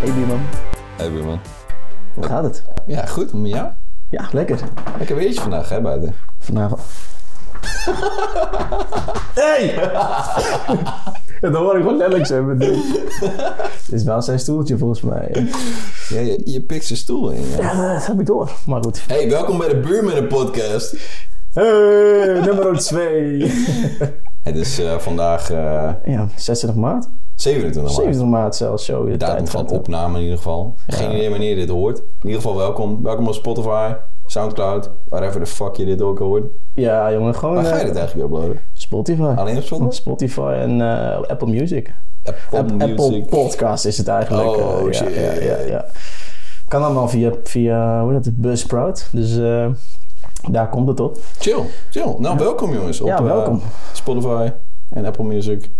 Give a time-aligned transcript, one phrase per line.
[0.00, 0.40] Hey Bierman,
[0.96, 1.40] Hey buurman.
[2.14, 2.62] hoe gaat het?
[2.86, 3.32] Ja, goed.
[3.32, 3.68] Met jou?
[4.10, 4.58] Ja, lekker.
[4.98, 6.14] Lekker weertje vandaag, hè, buiten.
[6.38, 6.80] Vanavond.
[9.34, 9.74] Hey!
[11.40, 12.56] dat hoor ik gewoon letterlijk zo.
[12.56, 12.76] Dit
[13.90, 15.46] is wel zijn stoeltje volgens mij.
[16.08, 17.42] Ja, je, je pikt zijn stoel in.
[17.56, 17.60] Ja.
[17.72, 18.50] Ja, dat heb ik door.
[18.66, 19.02] Maar goed.
[19.06, 20.94] Hey, welkom bij de Buurmannen podcast.
[21.58, 23.52] Hey, nummer 2.
[24.48, 27.08] Het is eh, vandaag eh, ja, 26 maart.
[27.34, 27.94] 27 maart.
[27.94, 29.04] 27 maart zelfs zo.
[29.04, 30.76] De Datum tijd van opname in ieder geval.
[30.86, 31.98] Geen idee wanneer je dit hoort.
[31.98, 33.02] In ieder geval welkom.
[33.02, 33.92] Welkom op Spotify,
[34.26, 36.44] Soundcloud, wherever the fuck je dit ook hoort.
[36.74, 38.60] Ja, jongen, gewoon Waar ga je eh, dit eigenlijk uploaden?
[38.72, 39.22] Spotify.
[39.36, 39.94] Alleen op Spotify?
[39.96, 41.94] Spotify en eh, Apple Music.
[42.24, 42.90] Apple App- Music.
[42.90, 44.48] Apple Podcast is het eigenlijk.
[44.48, 45.14] Oh, eh, ja, shit.
[45.14, 45.84] Ja, ja, ja.
[46.68, 49.08] Kan allemaal via, via hoe heet het, Buzzsprout.
[49.12, 49.66] Dus eh,
[50.50, 51.18] daar komt het op.
[51.38, 51.60] Chill,
[51.90, 52.14] chill.
[52.18, 53.00] Nou, welkom jongens.
[53.00, 53.60] Op, Ja, eh, welkom.
[53.92, 54.48] Spotify
[54.88, 55.70] en Apple Music.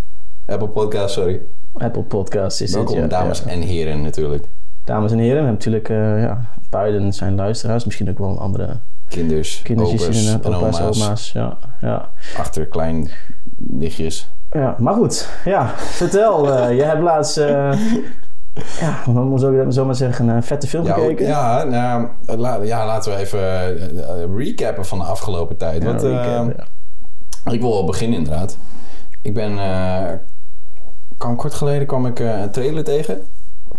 [0.46, 1.40] Apple Podcast, sorry.
[1.74, 3.10] Apple Podcast is Welkom, het.
[3.10, 4.46] Ja, dames en heren natuurlijk.
[4.84, 7.84] Dames en heren, we hebben natuurlijk eh ja, beiden zijn luisteraars.
[7.84, 8.76] Misschien ook wel andere
[9.08, 11.00] Kinders, kindertjes en opa's, oma's.
[11.02, 11.32] oma's.
[11.32, 12.10] Ja, ja.
[12.36, 13.08] Achter klein
[13.56, 14.30] nichtjes.
[14.50, 15.28] ja, maar goed.
[15.44, 16.52] Ja, vertel.
[16.52, 17.72] eh jij hebt laatst, eh,
[18.80, 21.26] ja, hoe moet ik zo maar zeggen, een vette film Ja, gekeken.
[21.26, 23.40] ja, nou, la- ja, laten we even
[24.08, 25.82] eh, recappen van de afgelopen tijd.
[25.82, 26.10] Ja, Want, eh,
[26.46, 26.66] recap.
[27.52, 28.58] Ik wil wel beginnen inderdaad.
[29.22, 29.58] Ik ben...
[29.58, 30.12] eh,
[31.18, 33.20] kwam kort geleden kwam ik een trailer tegen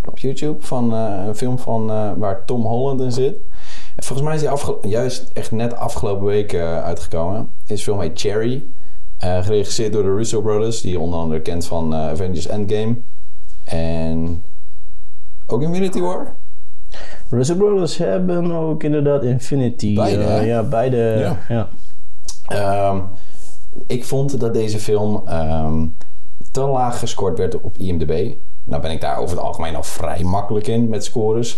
[0.05, 1.85] op YouTube van een film van,
[2.19, 3.35] waar Tom Holland in zit.
[3.95, 4.41] En volgens mij is
[4.81, 7.50] die juist echt net afgelopen week uitgekomen.
[7.66, 8.66] Deze film heet Cherry.
[9.17, 12.97] geregisseerd door de Russo Brothers, die je onder andere kent van Avengers Endgame.
[13.66, 14.44] En
[15.52, 16.36] ook Infinity War.
[17.30, 19.95] Russell Brothers hebben ook inderdaad Infinity.
[19.95, 20.39] Beide, eh, hè?
[20.39, 20.97] ja, beide.
[20.97, 21.38] Ja.
[21.50, 21.69] Ja.
[22.45, 23.02] Ehm,
[23.88, 25.86] ik vond dat deze film ehm,
[26.52, 28.36] te laag gescoord werd op IMDb.
[28.64, 31.58] Nou ben ik daar over het algemeen al vrij makkelijk in met scores.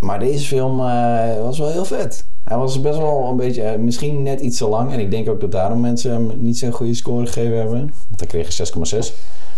[0.00, 2.26] Maar deze film eh, was wel heel vet.
[2.44, 4.92] Hij was best wel een beetje, eh, misschien net iets te lang.
[4.92, 7.78] En ik denk ook dat daarom mensen hem niet zo'n goede score gegeven hebben.
[7.78, 9.12] Want hij kreeg een 6,6.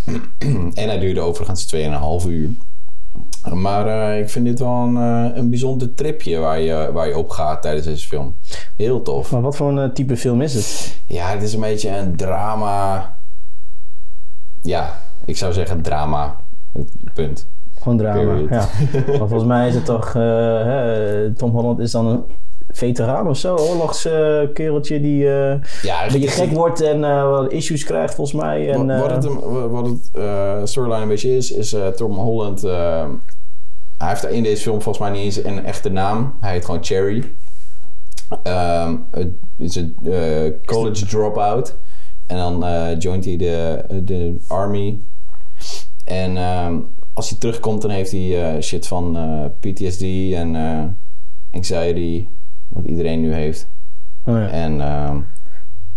[0.83, 2.51] en hij duurde overigens 2,5 uur.
[3.55, 7.19] Maar eh, ik vind dit wel een, eh, een bijzonder tripje waar je, waar je
[7.19, 8.35] op gaat tijdens deze film.
[8.77, 9.33] Heel tof.
[9.33, 11.01] Maar wat voor een eh, type film is het?
[11.07, 13.19] Ja, het is een beetje een drama.
[14.63, 16.37] Ja, ik zou zeggen drama.
[17.15, 17.49] Punt.
[17.79, 18.21] Gewoon drama.
[18.21, 18.49] Period.
[18.49, 18.69] Ja.
[19.19, 20.11] maar volgens mij is het toch.
[21.37, 22.25] Tom Holland is dan een
[22.73, 23.57] veteraan of zo.
[23.57, 28.71] Oorlogskereltje die eh Ja, een beetje gek wordt en eh, wat issues krijgt volgens mij.
[28.71, 31.87] En, Wat, wat eh, het, hem- wat het eh, storyline een beetje is, is eh,
[31.87, 32.65] Tom Holland.
[32.65, 33.09] eh,
[33.99, 36.35] hij heeft in deze film volgens mij niet eens een echte naam.
[36.41, 37.25] Hij heet gewoon Cherry.
[39.11, 41.77] Het is een eh, college dropout.
[42.27, 45.01] En dan eh, joint hij de, de army.
[46.05, 46.79] En ehm,
[47.13, 50.03] als hij terugkomt, dan heeft hij eh, shit van eh, PTSD
[50.35, 50.85] en eh,
[51.53, 52.27] anxiety.
[52.71, 53.69] Wat iedereen nu heeft.
[54.25, 54.49] oh ja.
[54.49, 55.21] En ehm,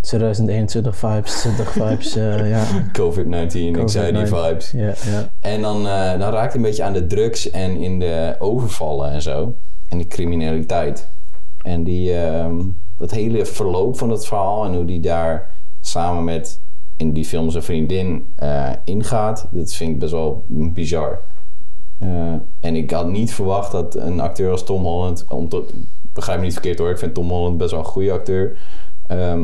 [0.02, 2.16] 2021 vibes, 20 vibes.
[2.16, 2.66] eh, ja.
[2.92, 4.28] COVID-19, anxiety COVID-19.
[4.28, 4.72] vibes.
[4.72, 5.30] Ja, ja.
[5.40, 9.22] En dan, eh, dan raakt een beetje aan de drugs en in de overvallen en
[9.22, 9.56] zo.
[9.90, 11.10] En die criminaliteit.
[11.64, 12.62] En die, ehm,
[12.98, 16.62] dat hele verloop van het verhaal en hoe die daar samen met
[16.98, 21.20] in die film zijn vriendin eh, ingaat, dat vind ik best wel bizar.
[22.60, 25.66] En ik had niet verwacht dat een acteur als Tom Holland, om te,
[26.14, 28.58] begrijp me niet verkeerd hoor, ik vind Tom Holland best wel een goede acteur.
[29.08, 29.44] Ehm,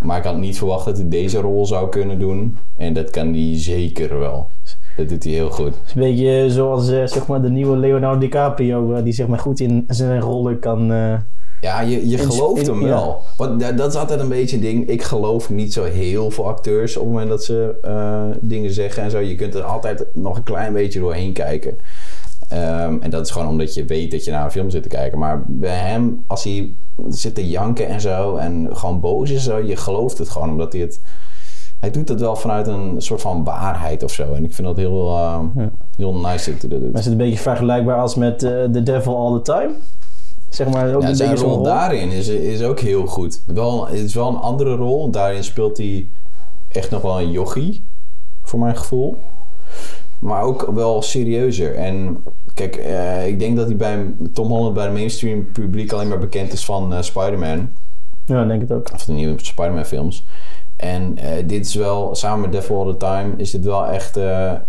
[0.00, 2.58] maar ik had niet verwacht dat hij deze rol zou kunnen doen.
[2.76, 4.50] En dat kan hij zeker wel.
[4.96, 5.66] Dat doet hij heel goed.
[5.74, 9.26] Het is een beetje zoals eh, zeg maar de nieuwe Leonardo DiCaprio, eh, die zeg
[9.26, 10.92] maar goed in zijn rollen kan.
[10.92, 11.14] eh,
[11.60, 12.86] Ja, je, je gelooft in- hem ja.
[12.88, 13.22] wel.
[13.36, 14.88] Want da- dat is altijd een beetje een ding.
[14.88, 19.10] Ik geloof niet zo heel veel acteurs op het moment dat ze dingen zeggen en
[19.10, 19.18] zo.
[19.18, 21.78] Je kunt er altijd nog een klein beetje doorheen kijken.
[22.48, 24.88] Ehm, en dat is gewoon omdat je weet dat je naar een film zit te
[24.88, 25.18] kijken.
[25.18, 26.74] Maar bij hem, als hij
[27.08, 30.72] zit te janken en zo en gewoon boos is, zo, je gelooft het gewoon omdat
[30.72, 31.00] hij het.
[31.80, 34.32] Hij doet het wel vanuit een soort van waarheid of zo.
[34.32, 35.40] En ik vind dat heel, eh,
[35.96, 36.92] heel nice dat hij dat doet.
[36.92, 39.70] maar is het een beetje vergelijkbaar als met eh, The Devil All the Time?
[40.48, 41.62] Zeg maar ook Ja, een zijn rol.
[41.62, 43.42] daarin is, is ook heel goed.
[43.46, 45.10] Wel, het is wel een andere rol.
[45.10, 46.08] Daarin speelt hij
[46.68, 47.88] echt nog wel een jochie,
[48.42, 49.16] voor mijn gevoel.
[50.20, 51.74] Maar ook wel serieuzer.
[51.74, 52.22] En
[52.54, 56.18] kijk, eh, ik denk dat hij bij Tom Holland bij de mainstream publiek alleen maar
[56.18, 57.70] bekend is van eh, Spider-Man.
[58.24, 58.90] Ja, ik denk het ook.
[58.94, 60.26] Of de nieuwe Spider-Man films.
[60.76, 64.18] En eh, dit is wel, samen met Devil All The Time, is dit wel echt,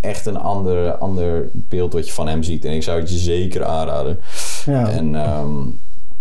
[0.01, 2.65] echt een ander, ander beeld wat je van hem ziet.
[2.65, 4.19] En ik zou het je zeker aanraden.
[4.65, 4.89] Ja.
[4.89, 5.55] En, ehm,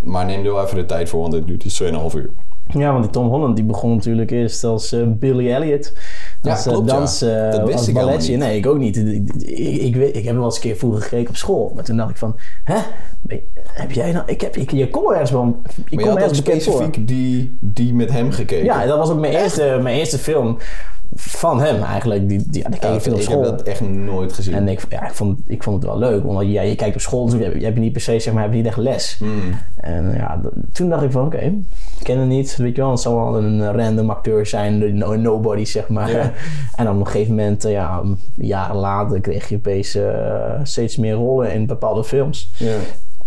[0.02, 2.31] maar neem er wel even de tijd voor, want het duurt dus 2,5 uur.
[2.69, 5.93] Ja, want die Tom Holland die begon natuurlijk eerst als uh, Billy Elliot.
[6.42, 6.96] Ja, Als, klopt, ja.
[6.96, 8.36] dans, eh, Dat wist als ik balletje.
[8.36, 8.96] Nee, ik ook niet.
[8.96, 11.72] Ik, ik, ik, ik heb wel eens een keer vroeger gekeken op school.
[11.74, 12.76] Maar toen dacht ik van, hè?
[13.64, 14.24] Heb jij nou...
[14.26, 15.62] Ik heb, ik, je kon ergens wel...
[15.88, 16.72] Je Maar ook ergens bekend voor.
[16.72, 18.64] specifiek die, die met hem gekeken.
[18.64, 20.58] Ja, dat was ook mijn eerste, mijn eerste film
[21.14, 22.28] van hem eigenlijk.
[22.28, 23.42] Die, die, ja, die keek Ja, ik veel op ik school.
[23.44, 24.54] heb dat echt nooit gezien.
[24.54, 26.24] En ik, ja, ik, vond, ik vond het wel leuk.
[26.24, 28.32] Want ja, je kijkt op school, dus je, hebt- je hebt niet per se, zeg
[28.34, 29.16] maar, je hebt niet echt les.
[29.18, 29.54] Hmm.
[29.76, 30.40] En ja,
[30.72, 31.38] toen dacht ik van, oké,
[31.98, 32.56] ik ken het niet.
[32.56, 36.10] Weet je wel, het zal wel een random acteur zijn, no- nobody, zeg maar.
[36.76, 38.02] En dan op een gegeven moment, eh, ja,
[38.34, 42.50] jaren later kreeg je opeens eh, steeds meer rollen in bepaalde films.
[42.58, 42.76] Ja.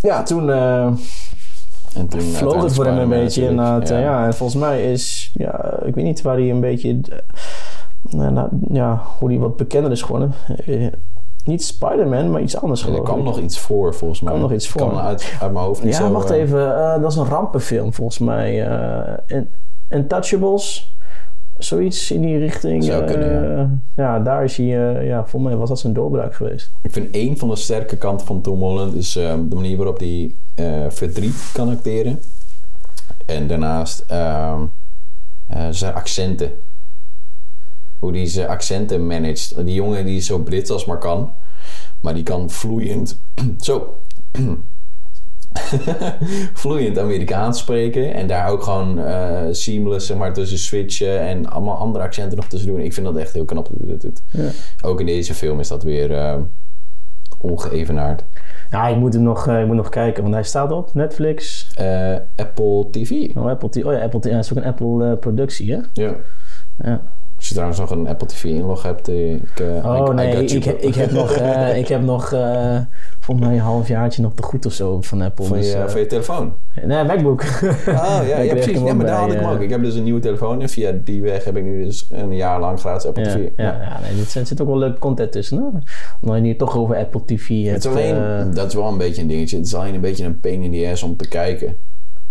[0.01, 3.41] Ja, toen En toen vloog het voor hem een beetje.
[3.41, 3.99] Inderdaad, ja.
[3.99, 6.99] ja, en volgens mij is, ja, ik weet niet waar hij een beetje,
[8.01, 10.33] nou, nou, ja, hoe hij wat bekender is geworden.
[10.65, 10.87] Eh,
[11.43, 14.31] niet Spider-Man, maar iets anders En er kwam nog iets voor, volgens mij.
[14.31, 14.99] kwam nog iets kan voor.
[14.99, 16.11] uit, uit mijn hoofd niet Ja, zo...
[16.11, 16.75] wacht eh, even.
[16.93, 18.57] eh, dat is een rampenfilm volgens mij.
[19.27, 19.49] In-
[19.89, 20.97] Untouchables.
[21.57, 22.83] Zoiets in die richting.
[22.83, 24.19] Zou kunnen, ja.
[24.19, 24.65] daar is hij...
[25.05, 26.71] ja, volgens mij was dat zijn doorbraak geweest.
[26.81, 30.35] Ik vind een van de sterke kanten van Tom Holland is de manier waarop hij
[30.89, 32.19] verdriet kan acteren.
[33.25, 34.61] En daarnaast ehm,
[35.47, 36.51] eh, zijn accenten.
[37.99, 39.65] Hoe hij zijn accenten managt.
[39.65, 41.33] Die jongen die is zo Brits als maar kan.
[42.01, 43.21] Maar die kan vloeiend...
[43.57, 44.01] zo...
[46.53, 48.13] vloeiend Amerikaans spreken.
[48.13, 51.19] En daar ook gewoon eh, seamless zeg maar, tussen switchen.
[51.19, 52.79] En allemaal andere accenten nog tussen doen.
[52.79, 54.21] Ik vind dat echt heel knap dat hij dat doet.
[54.31, 54.49] Ja.
[54.81, 56.35] Ook in deze film is dat weer eh,
[57.39, 58.23] ongeëvenaard.
[58.71, 61.67] Ja, ik moet hem nog, eh, ik moet nog kijken, want hij staat op Netflix.
[62.35, 63.35] Apple TV.
[63.35, 63.83] Oh, Apple TV.
[63.83, 64.29] Oh ja, Apple TV.
[64.29, 65.79] Ja, het is ook een Apple eh, productie, hè?
[65.93, 66.15] Ja.
[66.77, 67.01] Ja.
[67.49, 70.43] Als je trouwens nog een Apple TV inlog hebt, eh, ik, eh, Oh I- nee,
[70.45, 70.87] ik, heb- bro.
[70.87, 72.77] ik heb nog, eh, ik heb nog eh,
[73.19, 75.45] volgens mij een halfjaartje nog te goed of zo van Apple.
[75.45, 76.53] van, dus, je, van je telefoon.
[76.85, 77.41] nee, MacBook.
[77.87, 78.79] Oh ja, precies.
[78.79, 79.59] Ja, maar daar had ik hem ook.
[79.59, 82.35] Ik heb dus een nieuwe telefoon en via die weg heb ik nu dus een
[82.35, 83.49] jaar lang gratis Apple Ja, TV.
[83.55, 85.83] ja, ja nee, er zit- ook wel leuke content tussen.
[86.21, 87.83] Omdat je nu toch over Apple TV hebt.
[87.83, 89.57] Het is alleen, dat is wel een beetje een dingetje.
[89.57, 91.75] Het is alleen een beetje een pain in the ass om te kijken.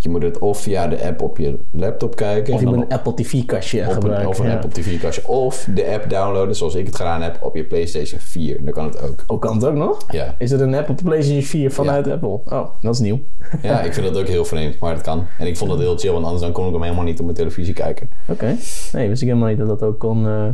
[0.09, 2.55] Je moet het of via de app op je laptop kijken.
[2.55, 4.29] of je moet een Apple TV-kastje op een, gebruiken.
[4.29, 4.53] of een ja.
[4.55, 5.29] Apple TV kastje.
[5.29, 8.65] Of de app downloaden zoals ik het gedaan heb op je PlayStation 4.
[8.65, 9.25] Dan kan het ook.
[9.27, 10.05] Oh, kan het ook nog?
[10.11, 10.35] Ja.
[10.39, 12.29] Is het een Apple PlayStation 4 vanuit Apple?
[12.45, 13.21] Oh, dat is nieuw.
[13.63, 15.27] Ja, ik vind dat ook heel vreemd, maar dat kan.
[15.39, 17.25] En ik vond dat heel chill, want anders dan kon ik hem helemaal niet op
[17.25, 18.11] mijn televisie kijken.
[18.29, 18.57] Oké.
[18.93, 20.27] Nee, wist ik helemaal niet dat dat ook kon.
[20.27, 20.49] eh.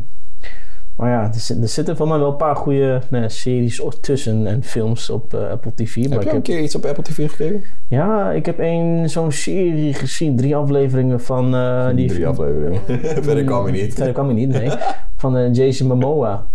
[0.96, 4.46] Maar ja, er, zit- er zitten van mij wel een paar goede nou, series tussen
[4.46, 5.96] en films op eh, Apple TV.
[5.96, 7.62] Maar heb ik je een keer iets op Apple TV gekeken?
[7.88, 12.81] ja, ik heb één zo'n serie gezien, drie afleveringen van eh, die Drie afleveringen.
[13.25, 13.94] Verder kwam je niet.
[13.94, 14.70] Verder kwam hij niet, nee.
[15.17, 16.46] Van eh, Jason Momoa.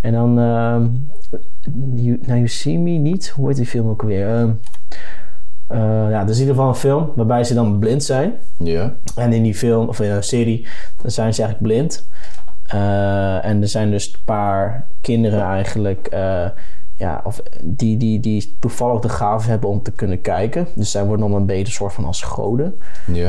[0.00, 0.38] En dan...
[0.38, 0.86] ehm
[1.94, 3.28] you, nou, You See Me niet.
[3.28, 4.56] Hoe heet die film ook weer?
[5.66, 5.78] Eh,
[6.10, 8.32] ja, dat is in ieder geval een film waarbij ze dan blind zijn.
[8.58, 8.96] Ja.
[9.16, 10.66] En in die film, of in een serie,
[11.02, 12.08] dan zijn ze eigenlijk blind.
[12.68, 16.06] Eh, en er zijn dus een paar kinderen eigenlijk...
[16.06, 16.48] eh,
[16.98, 20.66] ja, of die, die, die toevallig de gave hebben om te kunnen kijken.
[20.74, 22.78] Dus zij worden dan een beetje een soort van als goden.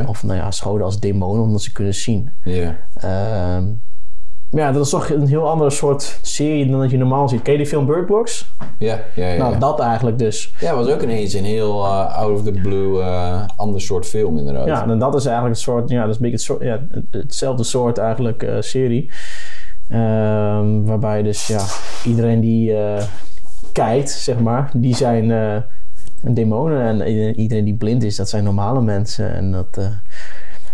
[0.06, 2.32] Of nou ja, scholen als demonen, omdat ze kunnen zien.
[2.44, 2.76] Ja.
[3.02, 3.62] Maar
[4.50, 7.42] ja, dat is toch een heel andere soort serie dan dat je normaal ziet.
[7.42, 8.54] Ken je die film Bird Box?
[8.78, 9.38] Ja, ja, ja.
[9.38, 10.54] Nou, dat eigenlijk dus.
[10.60, 14.38] Ja, was ook ineens een heel uh, out of the blue uh, ander soort film
[14.38, 14.68] inderdaad.
[14.68, 16.88] Ja, en dat is eigenlijk een soort, ja, dat is een beetje het soort, ja,
[17.12, 19.12] hetzelfde soort eigenlijk uh, serie.
[19.90, 21.64] Ehm, waarbij dus, ja,
[22.06, 22.76] iedereen die
[23.72, 25.64] kijkt, zeg maar, die zijn
[26.22, 26.82] demonen.
[26.82, 29.34] En iedereen die blind is, dat zijn normale mensen.
[29.34, 29.80] En dat...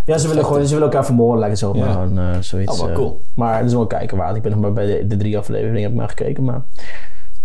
[0.06, 1.78] uh, Ja, ze willen, gewoon, ze willen elkaar vermoorden, lijkt het zo.
[1.78, 1.86] Ja.
[1.86, 2.80] Maar gewoon, uh, zoiets.
[2.80, 3.22] Oh, wel cool.
[3.36, 4.36] maar het is wel kijken waard.
[4.36, 6.44] Ik ben nog maar bij de, de drie afleveringen heb ik maar gekeken.
[6.44, 6.62] Maar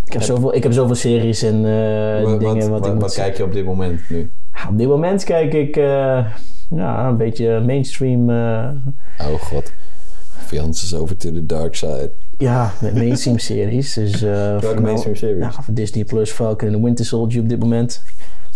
[0.04, 3.02] ik heb, zoveel, ik heb zoveel series en uh, wat, dingen wat, wat, ik wat,
[3.02, 4.30] wat kijk je op dit moment nu?
[4.68, 6.26] Op dit moment kijk ik uh,
[6.70, 8.30] ja, een beetje mainstream.
[8.30, 8.70] Uh,
[9.18, 9.72] oh god.
[10.46, 12.10] Fiance is over to the dark side.
[12.38, 13.94] Ja, met mainstream series.
[13.94, 15.56] Dus, uh, Welke mainstream series?
[15.66, 18.02] Disney Plus, Falcon en The Winter Soldier op dit moment.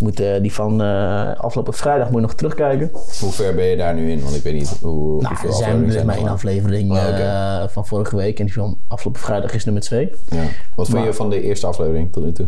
[0.03, 2.91] Moet, uh, die van uh, afgelopen vrijdag moet je nog terugkijken.
[3.19, 4.21] Hoe ver ben je daar nu in?
[4.23, 5.21] Want ik weet niet hoe.
[5.21, 7.61] Nou, er zijn, is maar één aflevering oh, okay.
[7.61, 8.39] uh, van vorige week.
[8.39, 10.11] En die van afgelopen vrijdag is nummer twee.
[10.29, 10.43] Ja.
[10.75, 12.47] Wat vond je van de eerste aflevering tot nu toe?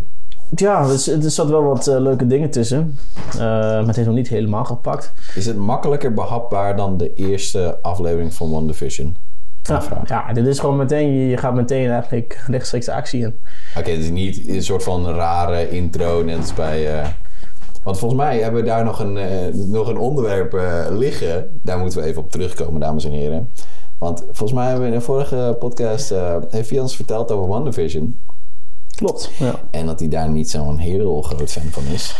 [0.56, 2.98] Ja, er, er zat wel wat leuke dingen tussen.
[3.38, 5.14] Maar het heeft nog niet helemaal gepakt.
[5.36, 9.18] Is het makkelijker behapbaar dan de eerste aflevering van One Division?
[9.62, 13.28] Ja, ja, dit is gewoon meteen, je gaat meteen eigenlijk rechtstreeks actie in.
[13.28, 17.00] Oké, okay, het is niet een soort van rare intro, net als bij...
[17.00, 17.08] Uh,
[17.86, 21.60] want volgens mij hebben we daar nog een, uh, nog een onderwerp uh, liggen.
[21.64, 23.52] Daar moeten we even op terugkomen, dames en heren.
[24.00, 26.12] Want volgens mij hebben we in de vorige podcast...
[26.12, 28.20] uh, heeft Jans verteld over One Division.
[28.96, 29.56] Klopt, ja.
[29.72, 32.16] En dat hij daar niet zo'n heel groot fan van is.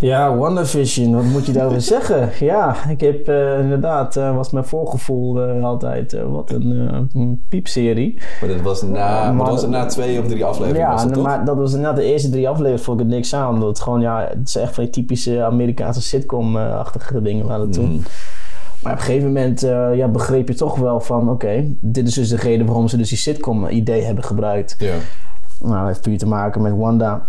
[0.00, 2.30] Ja, WandaVision, wat moet je daarover zeggen?
[2.40, 8.18] Ja, ik heb eh, inderdaad, eh, was mijn voorgevoel eh, altijd, wat een, piepserie.
[8.40, 10.90] Maar dat was na, Maar- was het na twee of drie afleveringen?
[10.90, 11.24] was Ja, dat, toch?
[11.26, 13.54] maar dat was inderdaad de eerste drie afleveringen vond ik het niks aan.
[13.54, 17.72] Omdat het gewoon, ja, het is echt van die typische Amerikaanse sitcom-achtige dingen waren het
[17.72, 17.92] toen.
[17.92, 18.02] Mhm.
[18.82, 19.60] Maar op een gegeven moment
[19.94, 23.08] ja, begreep je toch wel van, oké, dit is dus de reden waarom ze dus
[23.08, 24.76] die sitcom-idee hebben gebruikt.
[24.78, 24.94] Ja.
[25.60, 27.26] Nou, dat heeft puur te maken met Wanda.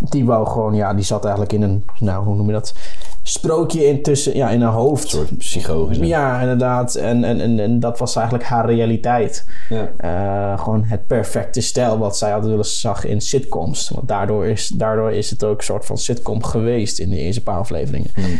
[0.00, 2.74] Die wou gewoon, ja, die zat eigenlijk in een, nou, hoe noem je dat?
[3.22, 5.04] Sprookje intussen, ja, in haar hoofd.
[5.04, 6.06] Een soort psychose.
[6.06, 6.94] Ja, inderdaad.
[6.94, 9.46] En, en, en, en dat was eigenlijk haar realiteit.
[9.68, 9.90] Ja.
[9.96, 13.88] Eh, gewoon het perfecte stijl wat zij altijd willen zag in sitcoms.
[13.88, 17.42] Want daardoor is, daardoor is het ook een soort van sitcom geweest in de eerste
[17.42, 18.10] paar afleveringen.
[18.14, 18.38] Hmm.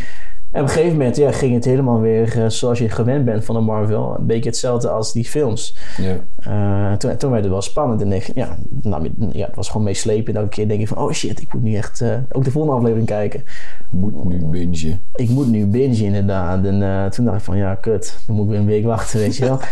[0.52, 3.44] En op een gegeven moment ja, ging het helemaal weer eh, zoals je gewend bent
[3.44, 4.14] van de Marvel.
[4.18, 5.76] Een beetje hetzelfde als die films.
[5.96, 6.16] Ja.
[6.38, 8.02] Eh, toen, toen werd het wel spannend.
[8.02, 10.36] En ik, ja, nou, ja, het was gewoon meeslepend.
[10.36, 12.76] Elke keer denk je van, oh shit, ik moet nu echt eh, ook de volgende
[12.76, 13.42] aflevering kijken.
[13.90, 15.00] Moet nu bingen.
[15.14, 16.64] Ik moet nu bingen inderdaad.
[16.64, 18.18] En eh, toen dacht ik van, ja, kut.
[18.26, 19.58] Dan moet ik weer een week wachten, weet je wel.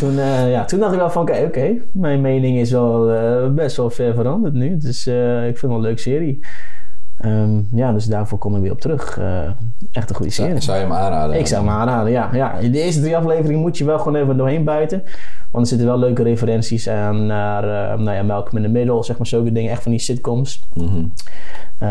[0.00, 0.14] Toen,
[0.48, 1.74] ja, toen dacht ik wel van, oké.
[1.92, 3.06] Mijn mening is wel
[3.54, 4.76] best wel ver veranderd nu.
[4.76, 6.40] Dus ik vind het wel een leuke serie.
[7.22, 9.18] Ehm, ja, dus daarvoor kom ik weer op terug.
[9.18, 9.50] Eh,
[9.92, 10.50] echt een goede serie.
[10.50, 11.38] Zou, zou je hem aanraden?
[11.38, 12.28] Ik zou hem aanraden, ja.
[12.32, 12.54] ja.
[12.54, 15.02] In de eerste drie afleveringen moet je wel gewoon even doorheen buiten.
[15.50, 19.04] Want er zitten wel leuke referenties aan naar eh, nou ja, Malcolm in the Middle,
[19.04, 19.70] zeg maar zulke dingen.
[19.70, 20.62] Echt van die sitcoms.
[20.74, 21.04] Mhm.
[21.78, 21.88] Eh,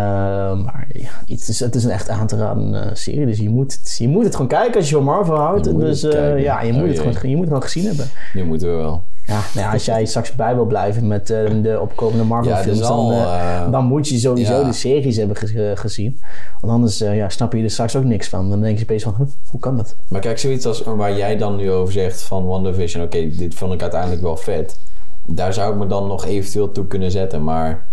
[0.63, 3.25] maar ja, het is, het is een echt aan te raden eh, serie.
[3.25, 5.65] Dus je moet, het, je moet het gewoon kijken als je van Marvel houdt.
[5.65, 7.13] Je moet Dus het ja, je Oh moet, het jee.
[7.13, 8.05] gewoon, je moet het gewoon gezien hebben.
[8.33, 9.03] Nu moeten we wel.
[9.31, 12.57] Ja, nou ja, als jij straks bij wil blijven met eh, de opkomende Marvel Ja,
[12.57, 14.63] het is films, dan, eh, eh, dan moet je sowieso ja.
[14.63, 16.19] de series hebben ge- gezien.
[16.61, 18.49] Want anders ja, snap je er straks ook niks van.
[18.49, 19.95] Dan denk je opeens van, huh, hoe kan dat?
[20.07, 23.03] Maar kijk, zoiets als waar jij dan nu over zegt van WandaVision.
[23.03, 24.79] Oké, dit vond ik uiteindelijk wel vet.
[25.25, 27.43] Daar zou ik me dan nog eventueel toe kunnen zetten.
[27.43, 27.87] Maar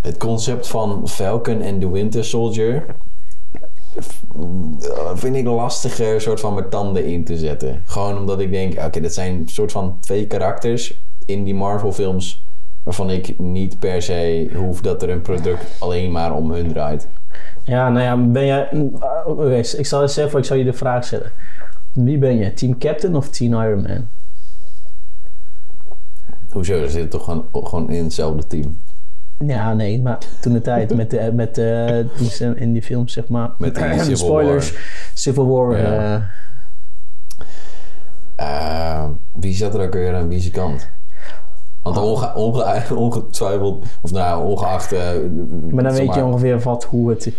[0.00, 2.84] het concept van Falcon en The Winter Soldier...
[3.96, 7.82] eh, vind ik lastiger soort van mijn tanden in te zetten.
[7.84, 12.44] Gewoon omdat ik denk, oké, dat zijn soort van twee karakters in die Marvel films...
[12.82, 17.08] waarvan ik niet per se hoef dat er een product alleen maar om hun draait.
[17.64, 18.68] Ja, nou ja, ben jij...
[18.72, 21.32] uh, Oké, ik zal eens even, ik zal je de vraag stellen.
[21.92, 22.52] Wie ben je?
[22.52, 24.08] Team Captain of Team Iron Man?
[26.50, 26.84] Hoezo?
[26.84, 28.83] Ze zitten toch gewoon, gewoon in hetzelfde team.
[29.38, 33.12] Ja, nee, maar toen de tijd met, de, met de, die ze in die films,
[33.12, 33.50] zeg maar.
[33.58, 34.74] Met die Civil spoilers.
[35.14, 35.78] Civil War.
[35.78, 36.14] Ja.
[36.14, 36.22] eh,
[38.36, 40.90] Eh, wie zat er ook weer aan wie kant?
[41.82, 44.92] Want onge, onge, ongetwijfeld, of nou ongeacht...
[44.92, 45.00] eh,
[45.70, 47.32] maar dan weet je ongeveer wat, hoe het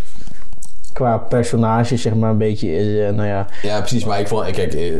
[0.95, 3.07] qua personage, zeg maar, een beetje is.
[3.07, 4.05] eh, nou ja, Ja, precies.
[4.05, 4.93] Maar ik vond, kijk, eh,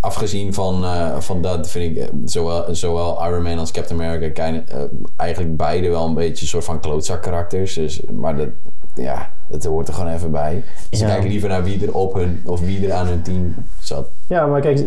[0.00, 4.44] afgezien van, eh, van dat vind ik eh, zowel, zowel Iron Man als Captain America
[4.46, 4.80] eh,
[5.16, 7.74] eigenlijk beide wel een beetje een soort van klootzak karakters.
[7.74, 8.48] Dus, maar dat,
[8.94, 10.64] ja, dat hoort er gewoon even bij.
[10.90, 11.06] Dus Ja.
[11.06, 14.08] ik kijk liever naar wie er op hun, of wie er aan hun team zat.
[14.28, 14.78] ja maar kijk,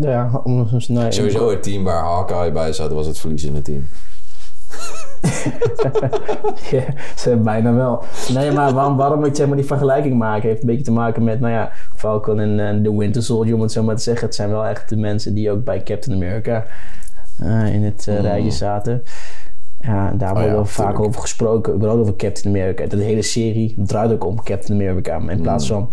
[0.00, 3.88] ja, om, nee, Sowieso het team waar Hawkeye bij zat, was het verliezende team.
[6.70, 6.82] Ja,
[7.16, 8.04] ze bijna wel.
[8.34, 11.24] Nee, maar waarom, waarom ik zeg maar die vergelijking maak, heeft een beetje te maken
[11.24, 14.26] met, nou ja, Falcon en, en The Winter Soldier, om het zo maar te zeggen.
[14.26, 16.64] Het zijn wel echt de mensen die ook bij Captain America
[17.38, 18.16] eh, in het Mm.
[18.16, 19.02] rijtje zaten.
[19.80, 21.08] Ja, daar wordt Oh ja, wel vaak tuurlijk.
[21.08, 22.86] over gesproken, überhaupt over Captain America.
[22.86, 25.20] De hele serie draait ook om Captain America.
[25.28, 25.76] In plaats Mm.
[25.76, 25.92] van,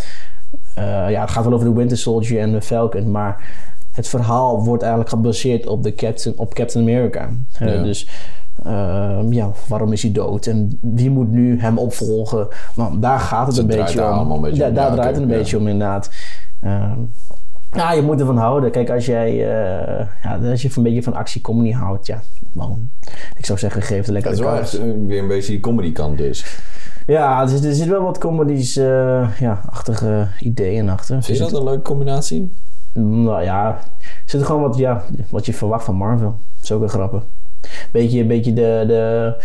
[0.75, 3.49] eh, ja, het gaat wel over de Winter Soldier en de Falcon, maar
[3.91, 7.29] het verhaal wordt eigenlijk gebaseerd op, de Captain, op Captain America.
[7.59, 7.83] Ja.
[7.83, 8.09] Dus
[8.63, 10.45] Ehm, ja, waarom is hij dood?
[10.45, 12.47] En wie moet nu hem opvolgen?
[12.99, 14.11] Daar gaat het een beetje om.
[14.11, 14.73] allemaal een beetje ja, om.
[14.75, 15.37] daar Ja, draait het een ja.
[15.37, 16.09] beetje om, inderdaad.
[17.71, 18.71] Ja, je moet ervan houden.
[18.71, 22.21] Kijk, als jij eh, ja, als je een beetje van actie-comedy houdt, ja,
[22.53, 22.89] dan,
[23.37, 25.59] ik zou zeggen, geef het lekker Dat is wel echt eh, weer een beetje die
[25.59, 26.59] comedy kant dus.
[27.05, 29.61] Ja, er zit, er zit wel wat comedies, eh, ja,
[30.39, 31.23] ideeën achter.
[31.23, 32.53] Vind je Er dat een leuke combinatie?
[32.93, 36.39] zit- Nou ja, er zit gewoon wat, ja, wat je verwacht van Marvel.
[36.61, 37.23] Zulke grappen.
[37.91, 39.35] Beetje, beetje de, de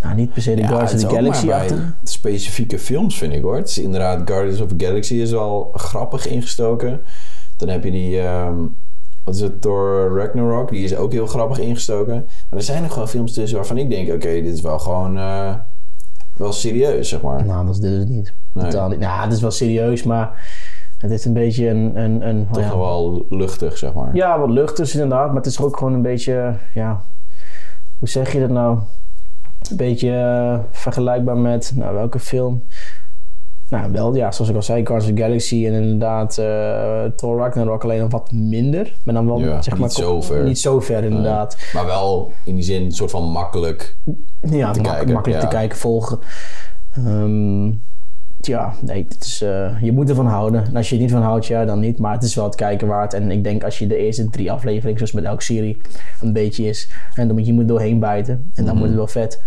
[0.00, 1.94] nou, niet per se de Guardians of the Galaxy maar bij achter.
[2.02, 3.56] specifieke films vind ik hoor.
[3.56, 7.00] Het is inderdaad Guardians of the Galaxy is wel grappig ingestoken.
[7.56, 8.56] Dan heb je die, ehm,
[9.24, 10.70] wat is het, Thor Ragnarok.
[10.70, 12.14] Die is ook heel grappig ingestoken.
[12.14, 15.18] Maar er zijn nog gewoon films tussen waarvan ik denk, oké, dit is wel gewoon
[15.18, 15.54] eh,
[16.36, 17.44] wel serieus, zeg maar.
[17.46, 18.34] Nou, dat is dit dus niet.
[18.52, 18.64] Nee.
[18.64, 18.98] Totaal niet.
[18.98, 20.52] Nou, het is wel serieus, maar
[20.98, 22.00] het is een beetje een...
[22.00, 24.14] een, een Toch ja, wel luchtig, zeg maar.
[24.14, 25.26] ja, wat lucht tussen inderdaad.
[25.26, 27.02] Maar het is ook gewoon een beetje, ja...
[28.00, 28.78] Hoe zeg je dat nou?
[29.70, 32.62] Een beetje eh, vergelijkbaar met, nou, welke film?
[33.68, 37.38] Nou, wel, ja, zoals ik al zei, Guardians of the Galaxy en inderdaad eh Thor
[37.38, 38.96] Ragnarok alleen nog wat minder.
[39.04, 39.90] Maar dan wel, Ja, zeg niet maar...
[39.90, 40.44] zo ver.
[40.44, 41.58] Niet zo ver, inderdaad.
[41.74, 43.96] Maar wel in die zin een soort van makkelijk.
[44.40, 45.48] Ja, mak- kijken, makkelijk ja.
[45.48, 46.18] te kijken, volgen.
[46.94, 47.68] Ehm,
[48.46, 50.64] ja, nee, het is, eh, je moet ervan houden.
[50.64, 51.98] En als je er niet van houdt, ja, dan niet.
[51.98, 53.14] Maar het is wel het kijken waard.
[53.14, 55.80] En ik denk als je de eerste drie afleveringen, zoals met elke serie,
[56.20, 56.90] een beetje is.
[57.14, 58.50] En dan moet je moet doorheen bijten.
[58.54, 59.42] En dan wordt het wel vet.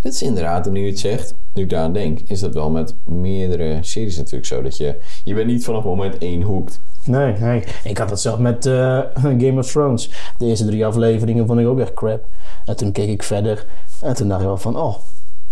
[0.00, 2.94] Dit is inderdaad, nu je het zegt, nu ik daaraan denk, is dat wel met
[3.04, 4.62] meerdere series natuurlijk zo.
[4.62, 6.80] Dat je, je bent niet vanaf moment één hoekt.
[7.04, 7.64] Nee, nee.
[7.84, 9.00] Ik had het zelf met eh,
[9.42, 10.10] Game of Thrones.
[10.38, 12.26] De eerste drie afleveringen vond ik ook echt crap.
[12.64, 13.66] En toen keek ik verder.
[14.00, 14.96] En toen dacht ik wel van, oh,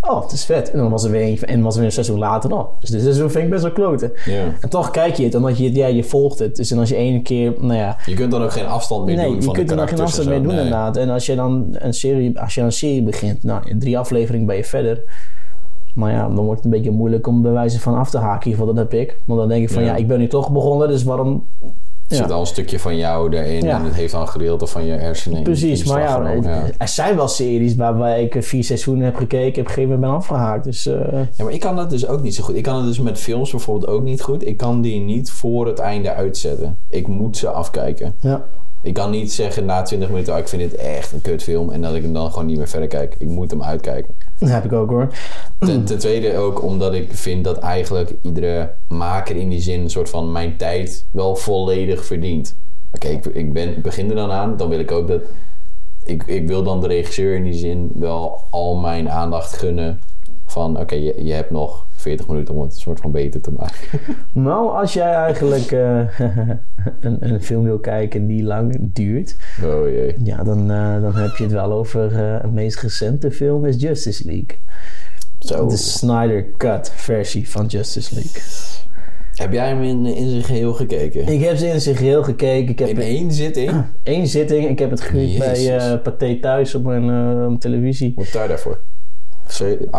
[0.08, 0.70] oh, het is vet.
[0.70, 2.52] En dan was er weer een, en was er weer een seizoen later.
[2.52, 4.12] Oh, dus dit vind ik best wel kloten.
[4.60, 6.56] En toch kijk je het, omdat je, ja, je volgt het.
[6.56, 7.96] Dus en als je één keer, nou ja...
[8.06, 9.88] Je kunt dan ook geen afstand meer Nee, doen je van kunt de er nog
[9.88, 10.46] geen afstand en mee zo.
[10.46, 10.64] doen Nee.
[10.64, 10.96] inderdaad.
[10.96, 13.98] En als je dan een serie, als je aan een serie begint, nou, in drie
[13.98, 15.02] afleveringen ben je verder.
[15.94, 18.40] Maar ja, dan wordt het een beetje moeilijk om bij wijze van af te haken.
[18.44, 19.16] In ieder geval, dat heb ik.
[19.26, 19.88] Want dan denk ik van, Ja.
[19.88, 21.46] ja, ik ben nu toch begonnen, dus waarom...
[22.12, 22.22] Er Ja.
[22.24, 23.78] zit al een stukje van jou erin Ja.
[23.78, 25.42] en het heeft al een gedeelte van je hersenen.
[25.42, 29.68] Precies, maar ja, genomen, er zijn wel series waarbij ik vier seizoenen heb gekeken, op
[29.68, 30.64] een gegeven moment ben afgehaakt.
[30.64, 30.94] Dus eh,
[31.36, 32.56] Ja, maar ik kan dat dus ook niet zo goed.
[32.56, 34.46] Ik kan het dus met films bijvoorbeeld ook niet goed.
[34.46, 36.78] Ik kan die niet voor het einde uitzetten.
[36.88, 38.14] Ik moet ze afkijken.
[38.20, 38.44] ja.
[38.82, 41.70] Ik kan niet zeggen na 20 minuten, oh, ik vind dit echt een kutfilm.
[41.70, 43.14] En dat ik hem dan gewoon niet meer verder kijk.
[43.18, 44.14] Ik moet hem uitkijken.
[44.38, 45.08] dat heb ik ook hoor.
[45.58, 49.90] Ten, ten tweede ook omdat ik vind dat eigenlijk iedere maker in die zin een
[49.90, 52.56] soort van mijn tijd wel volledig verdient.
[52.92, 54.56] Oké, ik, ik, ben, begin er dan aan.
[54.56, 55.22] Dan wil ik ook dat...
[56.04, 60.00] Ik, ik wil dan de regisseur in die zin wel al mijn aandacht gunnen.
[60.46, 63.52] Van oké, je, je hebt nog 40 minuten om het een soort van beter te
[63.52, 63.76] maken.
[64.32, 66.18] Nou, als jij eigenlijk eh,
[67.00, 70.14] een, een film wil kijken die lang duurt, Oh jee.
[70.22, 73.80] ja, dan, eh, dan heb je het wel over eh een meest recente film is
[73.80, 74.58] Justice League.
[75.38, 75.66] Zo.
[75.68, 78.42] De Snyder Cut versie van Justice League.
[79.32, 81.26] Heb jij hem in, in zijn geheel gekeken?
[81.28, 82.68] Ik heb ze in zijn geheel gekeken.
[82.70, 83.84] Ik heb In één zitting?
[84.02, 84.68] één zitting.
[84.68, 88.12] Ik heb het gehuurd bij Pathé thuis op mijn, televisie.
[88.16, 88.80] Wat je daarvoor?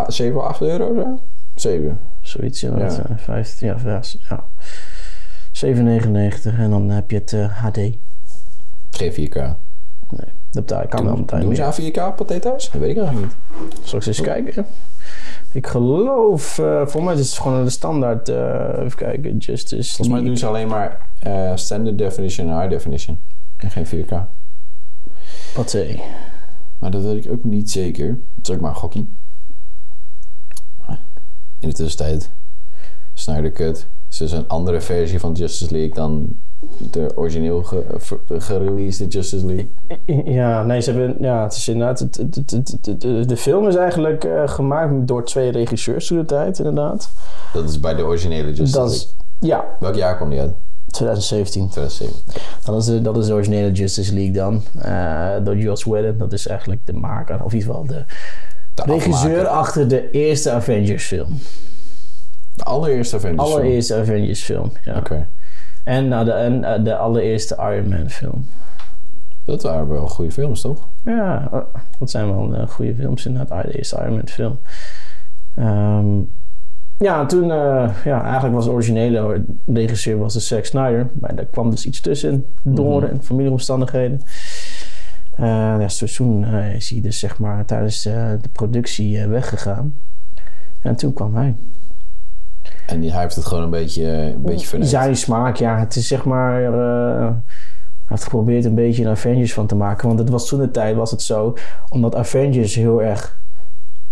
[0.08, 1.22] 7, 8 euro zo?
[1.56, 2.00] 7.
[2.22, 2.78] Zoiets, ja.
[2.78, 2.88] Ja.
[2.88, 4.46] dat, eh, 15, ja, ja, ja.
[5.52, 7.76] 7,99 en dan heb je het eh, HD.
[7.78, 8.00] Nee,
[8.92, 9.34] Geen 4K.
[10.10, 11.98] dat betaal ik kan wel meteen Doen ze meer.
[12.00, 12.70] aan 4K paté thuis?
[12.72, 13.28] Dat weet ik eigenlijk
[13.60, 13.88] niet.
[13.88, 14.66] Zal ik eens kijken?
[15.52, 20.08] Ik geloof, eh voor mij is het gewoon de standaard, eh, even kijken, Justice Volgens
[20.18, 23.22] mij doen ze alleen maar eh, standard definition en high definition.
[23.58, 24.28] En geen 4K.
[25.54, 26.00] Pathé.
[26.80, 28.08] Maar dat weet ik ook niet zeker.
[28.36, 29.14] Dat is ook maar een gokkie.
[31.64, 32.32] In de tussentijd,
[33.14, 36.28] Snyder Cut is dus een andere versie van Justice League dan
[36.92, 37.86] de origineel ge-
[38.28, 39.72] gereleased Justice League.
[40.34, 43.76] Ja, nee, ze hebben, ja, het is inderdaad, het, het, het, de, de film is
[43.76, 47.12] eigenlijk eh, gemaakt door twee regisseurs toen de tijd, inderdaad.
[47.54, 49.06] Dat is bij de originele Justice Dat League.
[49.08, 50.54] is, ja, Welk jaar kwam die uit?
[50.88, 51.70] 2017.
[51.70, 52.16] 2007.
[52.66, 54.62] Dat is de, dat is de originele Justice League dan.
[54.80, 56.18] eh, door Joss Whedon.
[56.18, 58.06] Dat is eigenlijk de maker, of in ieder geval de
[58.76, 61.38] Regisseur achter de eerste Avengers film.
[62.56, 63.54] De allereerste Avengers film.
[63.54, 64.98] Allereerste Avengers film, ja.
[64.98, 65.28] Oké.
[65.84, 68.46] En, nou, de, en eh, de allereerste Iron Man film.
[69.46, 70.88] Dat waren wel goede films, toch?
[71.04, 71.60] Ja, eh,
[72.00, 73.66] dat zijn wel eh, goede films inderdaad.
[73.66, 74.60] De eerste Iron Man film.
[75.56, 76.22] Ehm,
[76.98, 77.48] ja, toen,
[78.04, 81.10] ja, eigenlijk was de originele regisseur was de Zack Snyder.
[81.20, 84.22] Maar daar kwam dus iets tussen door en familieomstandigheden.
[85.36, 85.46] Eh
[85.80, 89.96] ja, zo- toen eh, is hij dus zeg maar tijdens eh, de productie weggegaan.
[90.82, 91.56] En toen kwam hij.
[92.88, 94.92] En die, hij heeft het gewoon een beetje, een beetje verneukt.
[94.92, 96.54] Zijn smaak, ja, het is zeg maar.
[96.62, 97.34] hij
[98.06, 100.08] heeft geprobeerd een beetje een Avengers van te maken.
[100.08, 101.56] Want het was toen de tijd was het zo.
[101.90, 103.42] Omdat Avengers heel erg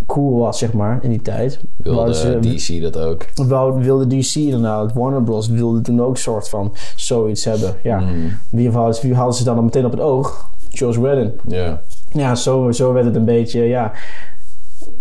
[0.06, 1.64] cool was, zeg maar, in die tijd.
[1.78, 3.26] Wilde ze- DC dat ook.
[3.48, 5.48] wou- wilde DC inderdaad, Warner Bros.
[5.48, 7.76] wilde toen ook soort van zoiets hebben.
[7.84, 10.50] Ja, Mm, wie, hadden, wie hadden ze dan meteen op het oog?
[10.72, 11.32] Joss Whedon.
[11.48, 11.82] Ja.
[12.10, 13.92] Ja, zo, zo werd het een beetje, ja.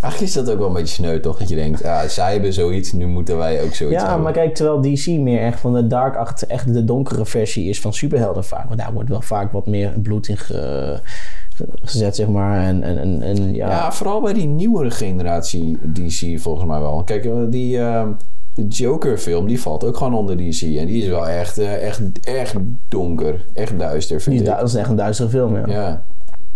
[0.01, 1.39] Eigenlijk is dat ook wel een beetje sneu, toch?
[1.39, 4.23] Dat je denkt, ja, zij hebben zoiets, nu moeten wij ook zoiets Ja, hebben.
[4.23, 7.81] maar kijk, terwijl DC meer echt van de dark achter, echt de donkere versie is
[7.81, 8.67] van superhelden vaak.
[8.69, 11.01] Want daar wordt wel vaak wat meer bloed in ge-
[11.55, 12.63] ge- gezet, zeg maar.
[12.65, 13.69] En, en, en, en ja.
[13.69, 17.05] Ja, vooral bij die nieuwere generatie DC volgens mij wel.
[17.05, 18.07] Kijk, eh, die eh,
[18.55, 20.63] de Joker-film, die valt ook gewoon onder DC.
[20.63, 22.55] En die is wel echt, eh, echt, echt
[22.89, 23.47] donker.
[23.53, 24.57] Echt duister, vind die, ik.
[24.57, 25.67] dat is echt een duistere film, ja.
[25.67, 26.05] Ja.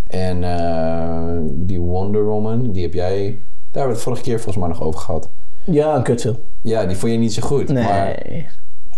[0.07, 3.39] En eh, die Wonder Woman, die heb jij...
[3.71, 5.31] Daar hebben we het vorige keer volgens mij nog over gehad.
[5.65, 6.37] Ja, een kutfilm.
[6.63, 7.69] Ja, die vond je niet zo goed.
[7.69, 7.85] Nee.
[7.85, 8.15] Maar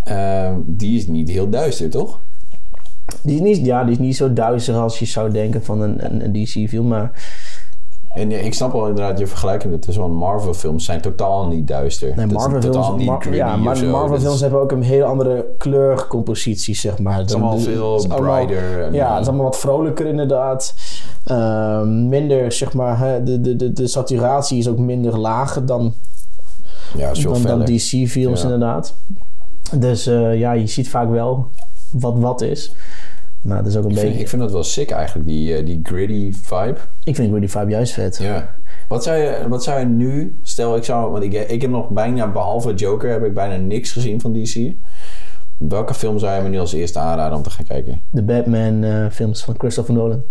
[0.04, 2.20] eh, die is niet heel duister, toch?
[3.22, 6.04] Die is, niet, ja, die is niet zo duister als je zou denken van een,
[6.04, 7.11] een, een DC-film, maar...
[8.16, 12.07] En ja, ik snap wel inderdaad je vergelijking tussen want Marvel-films zijn totaal niet duister.
[12.16, 13.87] Nee, Dat is Marvel totaal films, niet Mar- ja, maar zo.
[13.90, 17.16] Marvel Dat films is- hebben ook een hele andere kleurcompositie, zeg maar.
[17.18, 18.83] Het is allemaal veel brighter.
[18.83, 20.74] En, Ja, het is allemaal wat vrolijker inderdaad.
[21.24, 25.94] Ehm, minder, zeg maar, hè, de, de, de, de saturatie is ook minder lager dan
[26.96, 27.61] Ja, is dan, dan.
[27.64, 28.44] DC-films Ja.
[28.44, 28.94] inderdaad.
[29.74, 31.46] Dus eh, ja, je ziet vaak wel
[31.90, 32.72] wat wat is.
[33.46, 34.22] Maar dat is ook een Ik vind, beetje...
[34.22, 36.76] ik vind dat wel sick eigenlijk, die, eh, die gritty vibe.
[37.04, 38.18] Ik vind Rudy Vibe juist vet.
[38.22, 38.54] Ja.
[38.88, 41.88] Wat zou, je, wat zou je nu, stel ik zou, want ik, ik heb nog
[41.88, 44.72] bijna, behalve Joker, heb ik bijna niks gezien van DC.
[45.59, 48.02] Welke film zou je me nu als eerste aanraden om te gaan kijken?
[48.11, 50.22] De Batman eh, films van Christopher Nolan.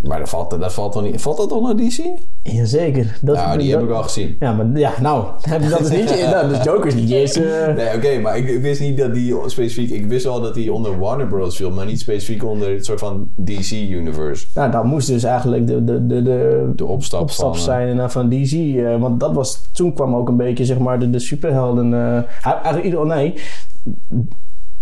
[0.00, 1.98] Maar dat valt, dat valt, toch niet, valt dat onder DC?
[2.42, 3.18] Jazeker.
[3.22, 4.36] Dat, Ja, die heb ik al gezien.
[4.38, 5.24] Ja, maar ja, nou,
[5.70, 6.28] dat is niet je...
[6.30, 7.72] Nou, dus Joker is niet je eerste...
[7.76, 9.90] Nee, oké, maar ik, ik wist niet dat die specifiek...
[9.90, 11.56] Ik wist wel dat die onder Warner Bros.
[11.56, 14.46] viel, maar niet specifiek onder het soort van DC-universe.
[14.54, 17.56] Nou, dat moest dus eigenlijk de, de, de, de, De opstap, opstap van...
[17.56, 18.52] eh, zijn naar van DC.
[18.52, 21.94] eh, want dat was, toen kwam ook een beetje, zeg maar, de, de superhelden...
[21.94, 23.34] eh, eigenlijk, ieder- nee,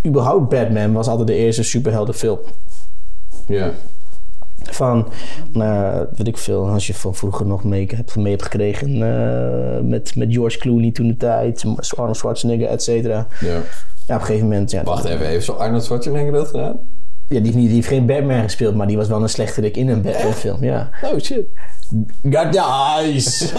[0.07, 2.39] überhaupt Batman was altijd de eerste superheldenfilm.
[3.47, 3.71] Ja.
[4.63, 5.09] Van,
[5.53, 9.81] nou, weet ik veel, als je van vroeger nog mee hebt, mee hebt gekregen eh,
[9.83, 11.65] met, met George Clooney toen de tijd,
[11.97, 13.27] Arnold Schwarzenegger, et cetera.
[13.41, 13.61] ja.
[14.07, 16.79] Ja, op een gegeven moment, ja, Wacht even, heeft zo Arnold Schwarzenegger dat gedaan?
[17.29, 19.77] ja die, heeft niet, die heeft geen Batman gespeeld, maar die was wel een slechterik
[19.77, 20.91] in een Batman film, ja.
[21.03, 21.47] Oh shit.
[22.23, 23.53] Got the eyes!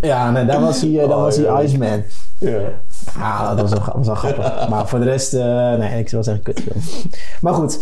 [0.00, 1.60] ja, nee, daar was hij, eh, daar Oh, was hij ja.
[1.62, 2.02] Iceman.
[2.38, 2.58] Ja.
[3.18, 4.68] Ah, dat was wel, was wel grappig.
[4.68, 6.80] Maar voor de rest, eh, nee, ik zou zeggen kutfilm.
[7.40, 7.78] Maar goed.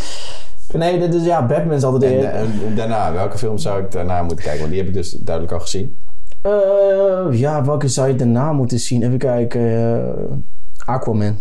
[0.72, 2.24] Nee, dus ja, Batman is altijd...
[2.24, 4.58] En, en daarna, welke film zou ik daarna moeten kijken?
[4.58, 5.98] Want die heb ik dus duidelijk al gezien.
[6.42, 9.02] Eh, ja, welke zou je daarna moeten zien?
[9.02, 9.60] Even kijken.
[9.60, 10.36] eh,
[10.84, 11.36] Aquaman.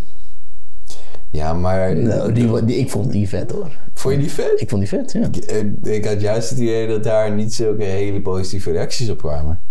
[1.32, 1.96] Ja, maar...
[1.96, 3.78] Nou, die, die, ik vond die vet hoor.
[3.94, 4.62] Vond je die vet?
[4.62, 5.28] Ik vond die vet, ja.
[5.32, 9.62] Ik, ik had juist het idee dat daar niet zulke hele positieve reacties op kwamen.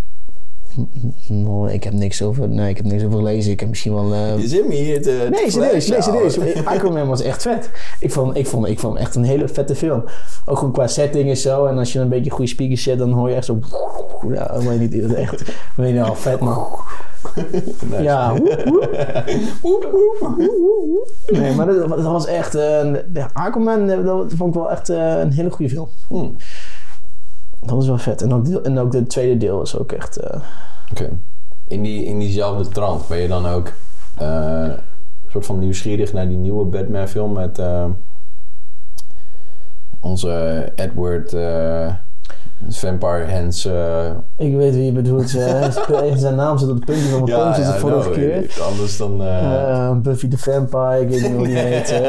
[1.29, 3.53] Nou, ik heb niks over, nee, ik heb niks over gelezen.
[3.53, 4.12] Ik heb misschien wel...
[4.12, 5.27] eh, Je zit me hier te...
[5.31, 6.39] Nee, serieus, nee, serieus.
[6.65, 7.71] Aquaman was echt vet.
[8.01, 10.05] Ik vond, ik, vond, ik vond echt een hele vette film.
[10.45, 11.65] Ook gewoon qua setting en zo.
[11.67, 13.59] En als je een beetje goede speakers zet, dan hoor je echt zo...
[14.29, 15.43] Ja, ik weet niet, echt...
[15.77, 16.67] Weet je wel, vet man.
[17.91, 18.03] Nice.
[18.03, 18.33] Ja,
[21.27, 22.53] Nee, maar dat, dat was echt...
[23.15, 25.89] ja, Aquaman, eh, dat vond ik wel echt een hele goede film.
[26.09, 26.27] Hm.
[27.67, 28.23] Dat was wel vet.
[28.23, 30.17] En ook, deel- en ook de tweede deel is ook echt...
[30.17, 30.41] eh,
[30.91, 31.09] Oké.
[31.69, 33.73] In, die, in diezelfde trant ben je dan ook
[34.19, 37.85] eh, een soort van nieuwsgierig naar die nieuwe Batman film met eh,
[40.01, 41.95] onze Edward eh,
[42.69, 43.65] Vampire Hans.
[43.65, 45.35] eh, ik weet wie je bedoelt.
[45.35, 45.71] eh,
[46.17, 47.55] zijn naam zit op het puntje van mijn tong.
[47.55, 48.15] Zit de I vorige know.
[48.15, 48.63] keer.
[48.63, 50.03] Anders dan.
[50.03, 52.01] Buffy the Vampire, ik weet niet hoe die heet.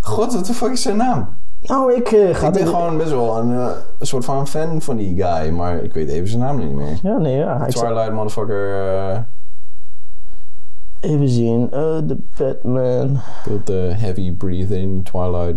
[0.00, 1.38] God, wat de fuck is zijn naam?
[1.66, 4.82] Nou, ik eh, ga ik ben gewoon best wel een, eh, een soort van fan
[4.82, 6.98] van die guy, maar ik weet even zijn naam niet meer.
[7.02, 7.66] Ja, nee, ja.
[7.66, 8.84] Twilight motherfucker.
[8.86, 9.18] eh
[11.00, 11.70] even zien.
[11.70, 13.20] Eh, De Batman.
[13.40, 15.56] Speelt de heavy breathing Twilight.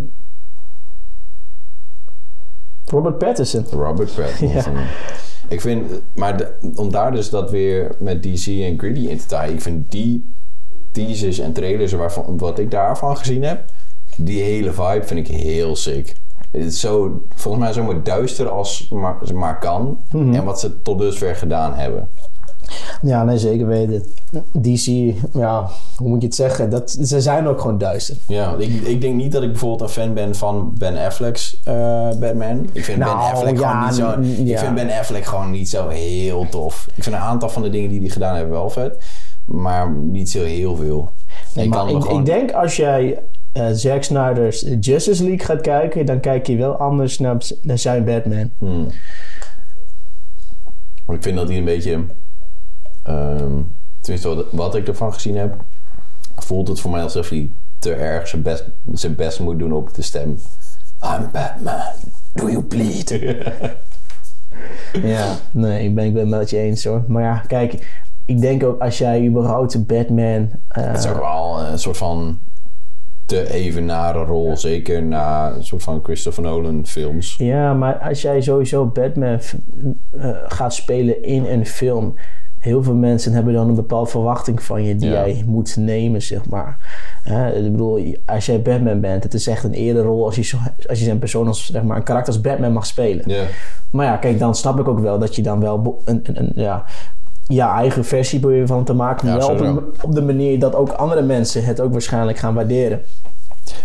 [2.84, 3.64] Robert Pattinson.
[3.70, 4.76] Robert Pattinson.
[5.48, 9.26] Ik vind, maar de- om daar dus dat weer met DC en Gritty in te
[9.26, 9.54] taaien.
[9.54, 10.34] Ik vind die
[10.92, 13.64] teasers en trailers waarvan, wat ik daarvan gezien heb,
[14.22, 16.16] die hele vibe vind ik heel sick.
[16.50, 20.04] Het is zo, volgens mij zo maar duister als maar, maar kan.
[20.12, 22.08] En wat ze tot dusver gedaan hebben.
[23.02, 24.04] Ja, nee, zeker weten.
[24.52, 26.70] DC, ja, hoe moet je het zeggen?
[26.70, 28.16] Dat, ze zijn ook gewoon duister.
[28.26, 32.08] Ja, ik, ik denk niet dat ik bijvoorbeeld een fan ben van Ben Affleck's eh,
[32.20, 32.68] Batman.
[32.72, 34.42] Ik vind Nou, Ben Affleck ja, gewoon niet zo.
[34.44, 36.86] Ik vind Ben Affleck gewoon niet zo heel tof.
[36.94, 39.04] Ik vind een aantal van de dingen die hij gedaan heeft wel vet,
[39.44, 41.10] maar niet zo heel veel.
[41.54, 42.18] Nee, ik maar kan me ik, gewoon.
[42.18, 43.18] ik denk als jij
[43.52, 48.04] eh, Zack Snyder's Justice League gaat kijken, dan kijk je wel anders naar, naar zijn
[48.04, 48.50] Batman.
[48.58, 48.86] Hmm.
[51.08, 52.04] Ik vind dat hij een beetje.
[53.02, 53.52] ehm,
[54.00, 55.64] tenminste, wat, wat ik ervan gezien heb,
[56.36, 59.94] voelt het voor mij alsof hij te erg zijn best, zijn best moet doen op
[59.94, 60.28] de stem.
[61.04, 61.82] I'm Batman.
[62.32, 63.18] Do you bleed?
[65.02, 67.04] Ja, nee, ik ben, ik ben het met je eens hoor.
[67.06, 70.50] Maar ja, kijk, ik denk ook als jij überhaupt Batman...
[70.68, 72.38] eh, Het is ook wel een soort van
[73.30, 77.34] te evenare rol, zeker na een soort van Christopher Nolan films.
[77.38, 79.38] Ja, maar als jij sowieso Batman
[80.10, 82.14] eh, gaat spelen in een film,
[82.58, 85.26] heel veel mensen hebben dan een bepaalde verwachting van je die Ja.
[85.26, 86.76] jij moet nemen, zeg maar.
[87.22, 90.42] Hè, ik bedoel, als jij Batman bent, het is echt een eerder rol als je,
[90.42, 90.56] zo,
[90.88, 93.24] als je zijn persoon als zeg maar een karakter als Batman mag spelen.
[93.26, 93.44] Ja,
[93.90, 96.52] Maar ja, kijk, dan snap ik ook wel dat je dan wel een, een, een,
[96.54, 96.84] ja,
[97.46, 100.58] je eigen versie probeert van te maken, maar Ja, wel op, een, op de manier
[100.58, 103.00] dat ook andere mensen het ook waarschijnlijk gaan waarderen.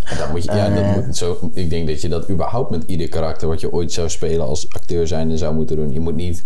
[0.05, 0.75] En dat moet je, ja, Eh.
[0.75, 3.91] dat moet, zo, ik denk dat je dat überhaupt met ieder karakter wat je ooit
[3.91, 5.91] zou spelen als acteur zijnde zou moeten doen.
[5.91, 6.45] Je moet niet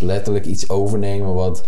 [0.00, 1.64] letterlijk iets overnemen wat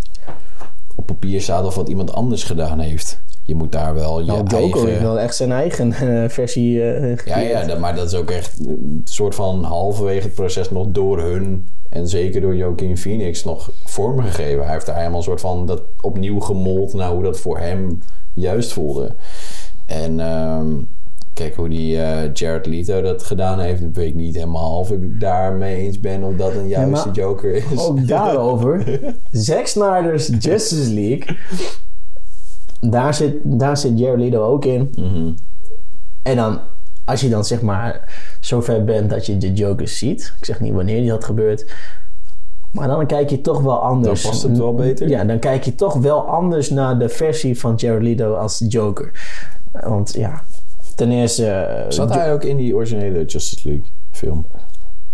[0.94, 3.22] op papier staat of wat iemand anders gedaan heeft.
[3.46, 4.86] je moet daar wel je Nou, Joker eigen...
[4.86, 8.30] heeft wel echt zijn eigen eh, versie eh Ja, ja dat, maar dat is ook
[8.30, 13.44] echt een soort van halverwege het proces nog door hun en zeker door Joaquin Phoenix
[13.44, 14.64] nog vormgegeven.
[14.64, 17.98] Hij heeft daar helemaal een soort van dat opnieuw gemold naar hoe dat voor hem
[18.34, 19.14] juist voelde.
[19.86, 20.76] En ehm,
[21.34, 25.20] kijk hoe die eh, Jared Leto dat gedaan heeft, weet ik niet helemaal of ik
[25.20, 27.78] daarmee eens ben of dat een juiste Joker is.
[27.78, 29.00] Ook daarover.
[29.30, 31.36] Zack Snyder's Justice League.
[32.80, 34.92] Daar zit, daar zit Jared Leto ook in.
[34.94, 35.32] Mhm.
[36.22, 36.60] En dan,
[37.04, 40.34] als je dan zeg maar zover bent dat je de Joker ziet.
[40.38, 41.74] Ik zeg niet wanneer die dat gebeurt.
[42.72, 44.22] Maar dan kijk je toch wel anders.
[44.22, 45.08] Dan past het wel beter?
[45.08, 49.10] Ja, dan kijk je toch wel anders naar de versie van Jared Leto als Joker.
[49.72, 50.42] Want ja,
[50.94, 51.46] ten eerste...
[51.50, 54.46] eh, Zat hij ook in die originele Justice League film?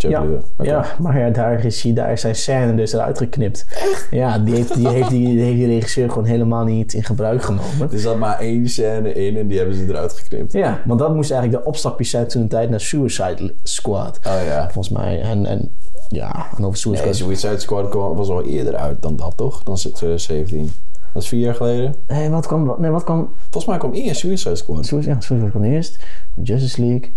[0.09, 0.25] Ja,
[0.63, 3.67] ja, maar ja, daar is hij, daar is zijn scène dus eruit geknipt.
[4.11, 7.43] Ja, die heeft die, heeft die, die heeft die regisseur gewoon helemaal niet in gebruik
[7.43, 7.93] genomen.
[7.93, 10.53] Er zat maar één scène in en die hebben ze eruit geknipt.
[10.53, 14.19] Ja, want dat moest eigenlijk de opstapjes zijn toen de tijd naar Suicide Squad.
[14.27, 14.63] Oh ja.
[14.71, 15.21] Volgens mij.
[15.21, 15.71] En, en
[16.09, 17.39] ja, en over Suicide Nee, Squad.
[17.39, 19.63] Suicide Squad was al eerder uit dan dat, toch?
[19.63, 20.73] Dan is het 2017.
[21.13, 21.95] Dat is vier jaar geleden.
[22.07, 24.87] Nee, wat kwam, nee, wat kwam Volgens mij kwam eerst Suicide Squad.
[24.87, 26.05] Suicide, ja, Suicide kwam eerst.
[26.43, 27.13] Justice League.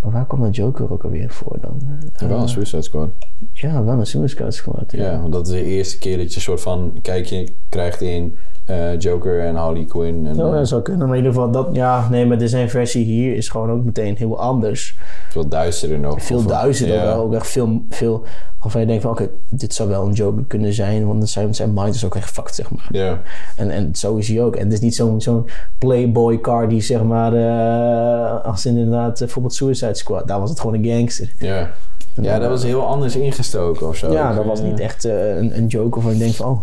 [0.00, 2.00] Maar waar kwam de Joker ook alweer voor dan?
[2.12, 3.08] Eh, wel een Suicide Squad.
[3.52, 4.92] ja, wel een Suicide Squad.
[4.92, 5.12] Ja.
[5.12, 8.36] Ja, want dat is de eerste keer dat je een soort van kijkje krijgt in
[8.66, 10.26] eh, Joker en Harley Quinn.
[10.26, 12.70] En, eh, dat zou kunnen, maar in ieder geval dat, ja, nee, maar de zijn
[12.70, 14.98] versie hier is gewoon ook meteen heel anders.
[15.30, 16.22] veel duisterder nog.
[16.22, 16.42] Veel
[16.86, 17.12] ja.
[17.12, 18.24] ook, echt veel, veel,
[18.58, 21.72] waarvan je denkt van, oké, dit zou wel een Joker kunnen zijn, want zijn, zijn
[21.74, 22.88] mind is ook echt fucked, zeg maar.
[22.90, 23.20] Ja.
[23.56, 24.56] En, en zo is hij ook.
[24.56, 25.48] En het is niet zo'n zo'n
[25.78, 30.74] playboy car die, zeg maar, eh, als inderdaad, bijvoorbeeld Suicide Squad, daar was het gewoon
[30.74, 31.32] een gangster.
[31.38, 31.70] Ja.
[32.14, 34.12] ja, dat was heel anders ingestoken of zo.
[34.12, 36.62] Ja, Ik, dat was niet echt een, een joke waarvan je denkt van, oh,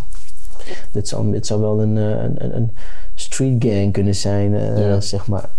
[0.91, 2.71] dit zou, dit zou wel een, eh, een, een, een
[3.15, 5.01] street gang kunnen zijn, eh, Ja.
[5.01, 5.49] zeg maar.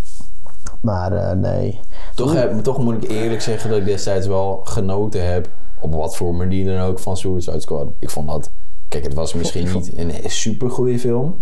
[0.81, 1.79] Maar eh, nee.
[2.15, 5.49] Toch, heb, toch moet ik eerlijk zeggen dat ik destijds wel genoten heb.
[5.79, 7.87] Op wat voor manier dan ook van Suicide Squad.
[7.99, 8.51] Ik vond dat.
[8.87, 11.39] Kijk, het was misschien niet een super goede film.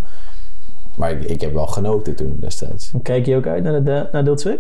[0.96, 2.92] Maar ik, ik heb wel genoten toen destijds.
[3.02, 4.60] Kijk je ook uit naar, de, naar deel 2?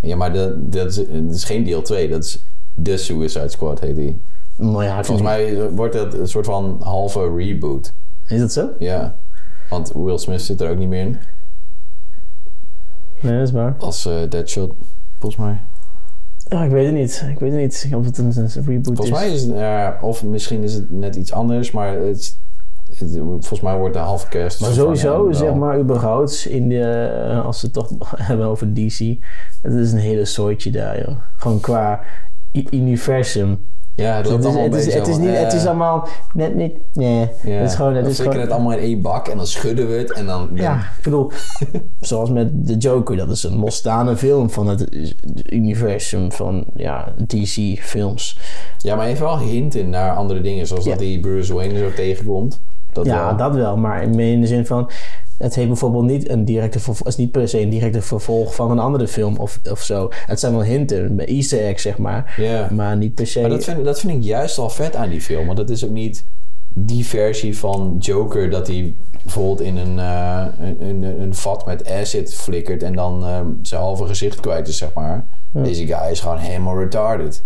[0.00, 2.08] Ja, maar dat, dat, is, dat is geen deel 2.
[2.08, 4.22] Dat is de Suicide Squad, heet die.
[4.56, 7.92] Nou ja, Volgens mij wordt het een soort van halve reboot.
[8.26, 8.70] Is dat zo?
[8.78, 9.16] Ja.
[9.70, 11.18] Want Will Smith zit er ook niet meer in.
[13.20, 13.74] Nee, dat is waar.
[13.78, 14.72] Als eh, Deadshot,
[15.18, 15.60] volgens mij.
[16.44, 17.24] Ja, ik weet het niet.
[17.30, 19.12] Ik weet het niet of het een, een reboot Volgens is.
[19.12, 22.38] mij is het, ja, of misschien is het net iets anders, maar het,
[22.96, 24.60] volgens mij wordt de halve kerst.
[24.60, 27.90] Maar sowieso, zeg maar, überhaupt, in de, eh, als we het toch
[28.28, 28.98] hebben over DC,
[29.62, 31.16] het is een hele soortje daar, joh.
[31.36, 32.00] Gewoon qua
[32.70, 33.70] universum.
[33.96, 37.28] Ja, het is, allemaal het, is, het, is niet, het is allemaal net niet, nee.
[37.42, 37.50] ja.
[37.52, 39.88] Het is gewoon, het Dan is gewoon, het allemaal in één bak en dan schudden
[39.88, 40.48] we het en dan...
[40.54, 41.30] ja, ik bedoel,
[42.00, 44.86] zoals met The Joker, dat is een losstaande film van het
[45.46, 48.38] universum van, ja, DC-films.
[48.78, 50.90] Ja, maar even wel hinten naar andere dingen, zoals Ja.
[50.90, 52.60] dat die Bruce Wayne zo tegenkomt.
[52.92, 53.36] Dat Ja, wel.
[53.36, 54.90] dat wel, maar in de zin van...
[55.42, 58.70] Het heeft bijvoorbeeld niet een directe vervolg, is niet per se een directe vervolg van
[58.70, 60.08] een andere film of, of zo.
[60.26, 62.36] Het zijn wel hinten, Easter eggs zeg maar,
[62.70, 63.40] maar niet per se.
[63.40, 65.46] Maar dat vind, dat vind ik juist al vet aan die film.
[65.46, 66.24] Want dat is ook niet
[66.68, 71.90] die versie van Joker dat hij bijvoorbeeld in een, eh, een, een, een vat met
[71.90, 75.26] acid flikkert en dan eh, zijn halve gezicht kwijt is, zeg maar.
[75.52, 77.44] Deze guy is gewoon helemaal retarded.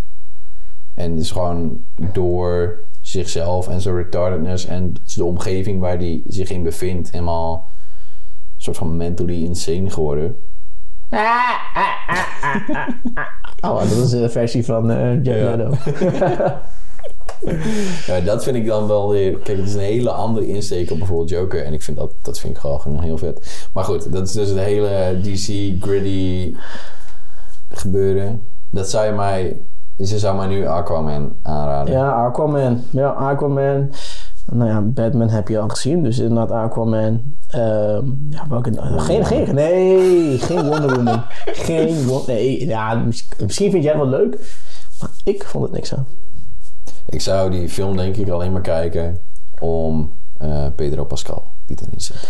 [0.94, 1.80] En is gewoon
[2.12, 7.68] door zichzelf en zijn retardedness en de omgeving waar hij zich in bevindt helemaal
[8.74, 10.36] soort van mentally insane geworden.
[13.60, 14.86] Oh, dat is de versie van
[15.22, 15.60] Jack
[18.06, 18.20] Ja.
[18.20, 19.38] Dat vind ik dan wel weer...
[19.38, 21.64] Kijk, het is een hele andere insteek op bijvoorbeeld Joker.
[21.64, 23.68] En ik vind dat, dat vind ik gewoon, gewoon heel vet.
[23.72, 26.54] Maar goed, dat is dus het hele DC gritty
[27.70, 28.42] gebeuren.
[28.70, 29.62] Dat zou je mij...
[29.96, 31.94] Dus je zou mij nu Aquaman aanraden.
[31.94, 32.82] Ja, Aquaman.
[32.90, 33.90] Ja, Aquaman.
[34.52, 37.22] Nou ja, Batman heb je al gezien, dus inderdaad Aquaman.
[37.48, 38.72] Ehm ja, welke...
[38.96, 41.22] geen, geen, nee, geen Wonder Woman.
[41.66, 44.56] geen Nee, ja, mis- misschien vind jij het wel leuk,
[45.00, 46.06] maar ik vond het niks aan.
[47.06, 49.18] Ik zou die film denk ik alleen maar kijken
[49.60, 52.28] om eh, Pedro Pascal die erin zit.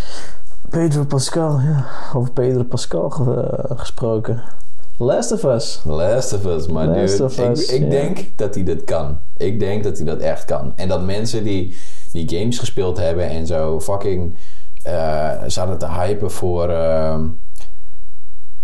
[0.71, 1.85] Pedro Pascal, ja.
[2.15, 4.43] Over Pedro Pascal ge- gesproken.
[4.99, 5.81] Last of Us.
[5.85, 9.19] Last of Us, maar Last dude, of ik, Us, ik denk dat hij dit kan.
[9.37, 10.73] Ik denk dat hij dat echt kan.
[10.77, 11.77] En dat mensen die
[12.17, 14.35] die games gespeeld hebben en zo fucking
[14.83, 16.69] eh zaten te hypen voor...
[16.69, 17.21] ehm,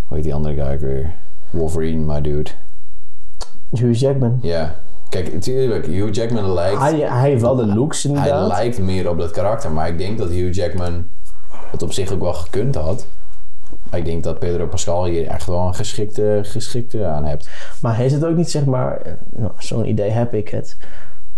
[0.07, 1.15] hoe heet die andere guy weer?
[1.51, 2.51] Wolverine, my dude.
[3.71, 4.39] Hugh Jackman.
[4.43, 4.75] Ja.
[5.09, 6.81] Kijk, natuurlijk, Hugh Jackman lijkt...
[6.81, 8.49] Hij, hij heeft wel de looks Hij inderdaad.
[8.49, 11.05] lijkt meer op dat karakter, maar ik denk dat Hugh Jackman
[11.71, 13.07] Wat op zich ook wel gekund had.
[13.91, 17.49] Maar ik denk dat Pedro Pascal hier echt wel een geschikte, geschikte aan hebt.
[17.81, 20.77] Maar is het ook niet, zeg maar, nou, zo'n idee heb ik het.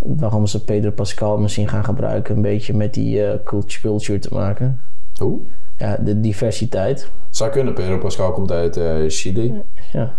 [0.04, 4.34] Waarom ze Pedro Pascal misschien gaan gebruiken, een beetje met die eh, culture, culture te
[4.34, 4.80] maken.
[5.18, 5.40] Hoe?
[5.76, 7.10] Ja, de diversiteit.
[7.30, 7.74] Zou kunnen.
[7.74, 9.62] Pedro Pascal komt uit eh, Chili.
[9.92, 10.14] Ja.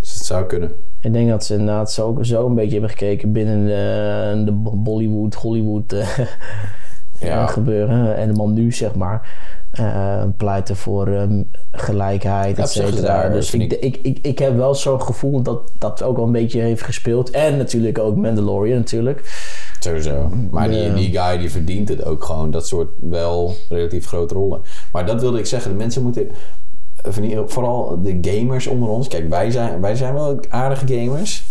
[0.00, 0.70] Dus het zou kunnen.
[1.00, 5.34] Ik denk dat ze inderdaad zo, zo een beetje hebben gekeken binnen de, de Bollywood,
[5.34, 6.18] Hollywood eh,
[7.20, 7.42] Ja.
[7.42, 8.16] eh, gebeuren.
[8.16, 9.28] En de man nu, zeg maar,
[9.70, 13.28] eh, pleiten voor ehm, gelijkheid, et cetera.
[13.28, 16.60] Dus ik, ik, ik, ik heb wel zo'n gevoel dat dat ook wel een beetje
[16.60, 17.30] heeft gespeeld.
[17.30, 19.46] En natuurlijk ook Mandalorian natuurlijk.
[19.80, 20.30] Sowieso.
[20.50, 22.50] Maar die, die guy die verdient het ook gewoon.
[22.50, 24.60] Dat soort wel relatief grote rollen.
[24.92, 25.70] Maar dat wilde ik zeggen.
[25.70, 26.30] De mensen moeten...
[27.22, 29.08] ieder- Vooral de gamers onder ons.
[29.08, 31.44] Kijk, wij zijn, wij zijn wel aardige gamers.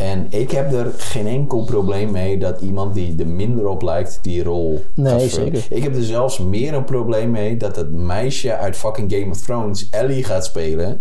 [0.00, 4.18] En ik heb er geen enkel probleem mee dat iemand die er minder op lijkt
[4.22, 5.66] die rol Nee, zeker.
[5.70, 9.40] Ik heb er zelfs meer een probleem mee dat het meisje uit fucking Game of
[9.40, 11.00] Thrones Ellie gaat spelen.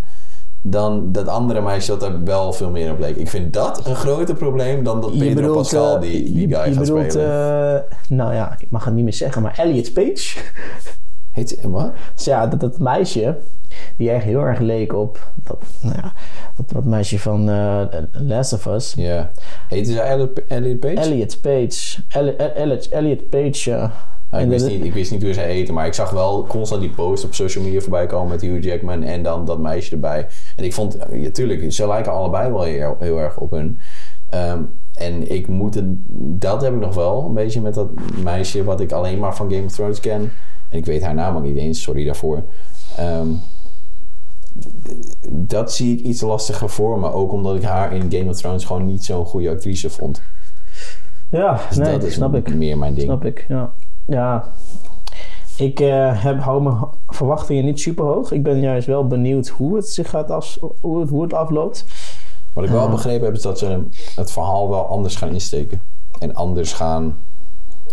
[0.61, 3.15] Dan dat andere meisje dat er wel veel meer op leek.
[3.15, 6.73] Ik vind dat een groter probleem dan dat Pedro Pascal eh, die, die guy je
[6.73, 7.75] gaat bedoelt, spelen.
[7.75, 10.39] eh, nou ja, ik mag het niet meer zeggen, maar Elliot Page.
[11.39, 11.91] Heet ze, wat?
[12.15, 13.37] Dus ja, dat, dat meisje,
[13.97, 16.13] die echt heel erg leek op dat, nou ja,
[16.57, 18.93] dat, dat meisje van eh Last of Us.
[18.95, 19.31] Ja.
[19.67, 20.95] Heette ze Elliot, Elliot Page?
[20.95, 22.01] Elliot Page.
[22.09, 23.91] Elli- Elliot, Elliot Page, ja.
[24.31, 26.81] Ja, ik, wist niet, ik wist niet hoe ze heette, maar ik zag wel constant
[26.81, 30.27] die post op social media voorbij komen met Hugh Jackman en dan dat meisje erbij.
[30.55, 33.77] En ik vond, ja, tuurlijk, ze lijken allebei wel heel, heel erg op hun.
[34.29, 34.61] Ehm,
[34.93, 35.85] en ik moet het,
[36.39, 37.87] dat heb ik nog wel, een beetje met dat
[38.23, 40.31] meisje wat ik alleen maar van Game of Thrones ken.
[40.69, 42.43] En ik weet haar naam ook niet eens, sorry daarvoor.
[42.97, 43.27] Ehm,
[45.29, 48.65] dat zie ik iets lastiger voor me, ook omdat ik haar in Game of Thrones
[48.65, 50.21] gewoon niet zo'n goede actrice vond.
[51.29, 52.55] Ja, Dus nee, dat is snap ik.
[52.55, 53.05] meer mijn ding.
[53.05, 53.73] Snap ik, ja.
[54.05, 54.51] Ja.
[55.57, 56.77] Ik eh, heb, hou mijn
[57.07, 58.31] verwachtingen niet super hoog.
[58.31, 61.85] Ik ben juist wel benieuwd hoe het zich gaat af, hoe het, hoe het afloopt.
[62.53, 63.83] Wat ik wel begrepen heb, is dat ze
[64.15, 65.81] het verhaal wel anders gaan insteken.
[66.19, 67.17] En anders gaan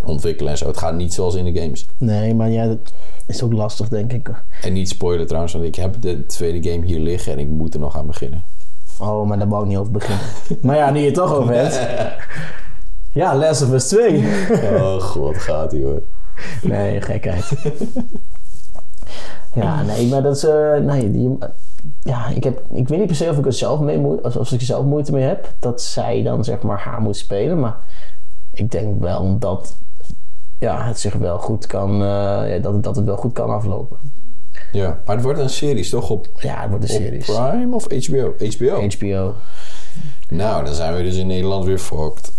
[0.04, 0.66] ontwikkelen en zo.
[0.66, 1.86] Het gaat niet zoals in de games.
[1.98, 2.92] Nee, maar ja, dat
[3.26, 4.30] is ook lastig, denk ik.
[4.62, 7.74] En niet spoilen trouwens, want ik heb de tweede game hier liggen en ik moet
[7.74, 8.44] er nog aan beginnen.
[8.98, 10.24] Oh, maar daar wou ik niet over beginnen.
[10.62, 11.80] maar ja, nu je het toch over hebt.
[13.12, 14.24] Ja, Last of Us 2.
[14.62, 16.02] Oh god, gaat ie hoor.
[16.62, 17.52] Nee, gekheid.
[19.54, 20.44] ja, nee, maar dat is...
[20.44, 21.38] eh, nee, die,
[22.02, 24.36] ja, ik, heb, ik weet niet per se of ik er zelf mee moe, of
[24.36, 25.54] of ik er zelf moeite mee heb.
[25.58, 27.60] Dat zij dan zeg maar haar moet spelen.
[27.60, 27.76] Maar
[28.52, 29.76] ik denk wel dat
[30.58, 31.90] ja, het zich wel goed kan...
[31.92, 31.98] eh,
[32.54, 33.98] ja, dat, dat het wel goed kan aflopen.
[34.72, 37.24] Ja, maar het wordt een series toch op, Ja, het wordt een op series.
[37.24, 38.34] Prime of HBO?
[38.38, 38.88] HBO.
[38.88, 39.34] HBO.
[40.28, 42.32] Nou, dan zijn we dus in Nederland weer fucked.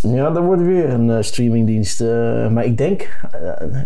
[0.00, 2.00] Ja, er wordt weer een eh, streamingdienst.
[2.00, 3.20] eh, maar ik denk...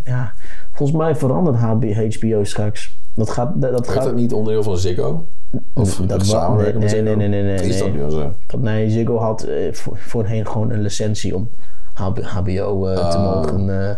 [0.05, 0.33] ja,
[0.73, 2.99] volgens mij verandert HB, HBO straks.
[3.15, 3.53] Dat gaat...
[3.61, 5.27] Dat gaat dat niet onderdeel van Ziggo?
[5.75, 7.17] Of Dat samenwerken met nee, Ziggo?
[7.17, 7.97] nee, nee, nee, nee, Is dat nee.
[7.97, 8.33] nu al zo?
[8.47, 11.51] Dat, nee, Ziggo had voor, voorheen gewoon een licentie om
[12.01, 13.35] HBO, eh, te Ah.
[13.35, 13.97] mogen eh,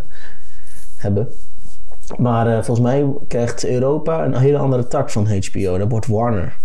[0.97, 1.29] hebben.
[2.19, 5.79] Maar eh, volgens mij krijgt Europa een hele andere tak van HBO.
[5.79, 6.57] Dat wordt Warner.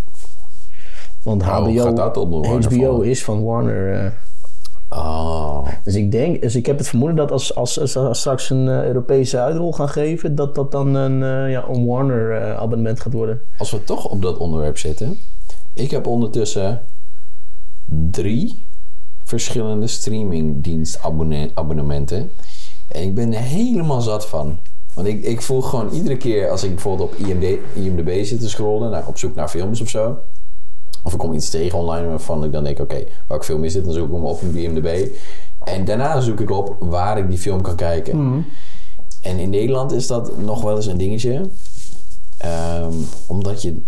[1.23, 4.13] Want Oh, HBO, Warner HBO is van Warner.
[4.89, 5.67] Oh.
[5.83, 9.39] dus ik denk, dus ik heb het vermoeden dat als, als ze straks een Europese
[9.39, 13.41] uitrol gaan geven, dat dat dan een, ja, een Warner abonnement gaat worden.
[13.57, 15.17] Als we toch op dat onderwerp zitten.
[15.73, 16.81] Ik heb ondertussen
[17.85, 18.65] drie
[19.27, 22.31] verschillende streamingdienstabonnementen.
[22.87, 24.59] En ik ben er helemaal zat van.
[24.93, 28.49] Want ik, ik voel gewoon iedere keer als ik bijvoorbeeld op IMD, IMDb zit te
[28.49, 30.17] scrollen, nou, op zoek naar films of zo.
[31.03, 33.85] Of ik kom iets tegen online waarvan ik dan denk, oké, welke film is dit?
[33.85, 35.07] Dan zoek ik hem op in IMDb.
[35.63, 38.17] En daarna zoek ik op waar ik die film kan kijken.
[39.21, 41.49] En in Nederland is dat nog wel eens een dingetje.
[42.37, 42.93] Ehm,
[43.27, 43.81] omdat je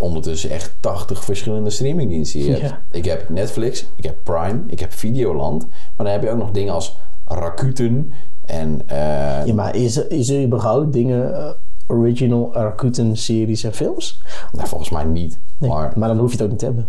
[0.00, 2.62] ondertussen echt 80 verschillende streamingdiensten hier.
[2.62, 2.82] Ja.
[2.90, 5.66] Ik heb Netflix, ik heb Prime, ik heb Videoland.
[5.68, 8.12] Maar dan heb je ook nog dingen als Rakuten
[8.46, 8.82] en...
[8.88, 11.50] eh, Ja, maar is er, is er überhaupt dingen, eh,
[11.86, 14.22] original Rakuten series en films?
[14.52, 15.38] nou, volgens mij niet.
[15.58, 16.88] Nee, Maar maar dan hoef je het ook niet te hebben.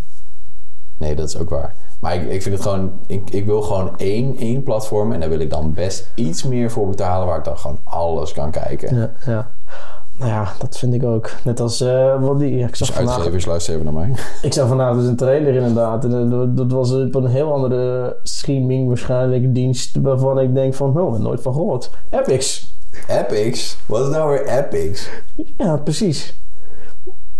[0.98, 1.76] nee, dat is ook waar.
[2.00, 2.92] Maar ik, ik vind het gewoon...
[3.08, 6.72] Ik, ik wil gewoon één, één platform en daar wil ik dan best iets meer
[6.72, 7.28] voor betalen...
[7.28, 8.96] waar ik dan gewoon alles kan kijken.
[8.96, 9.52] Ja, ja.
[10.22, 11.30] Nou ja, dat vind ik ook.
[11.44, 14.16] Net als, eh, wat die, ja, ik, zag Dus vandaag, uitgevers, luister even naar mij.
[14.42, 16.06] ik zag vandaag dus een trailer inderdaad.
[16.06, 21.00] En, eh, dat, was op een heel andere streaming waarschijnlijk dienst waarvan ik denk van,
[21.00, 21.90] oh, nooit van gehoord.
[22.10, 22.76] Epics.
[23.08, 23.78] Epics?
[23.86, 25.10] Wat is nou weer Epics?
[25.58, 26.40] Ja, precies.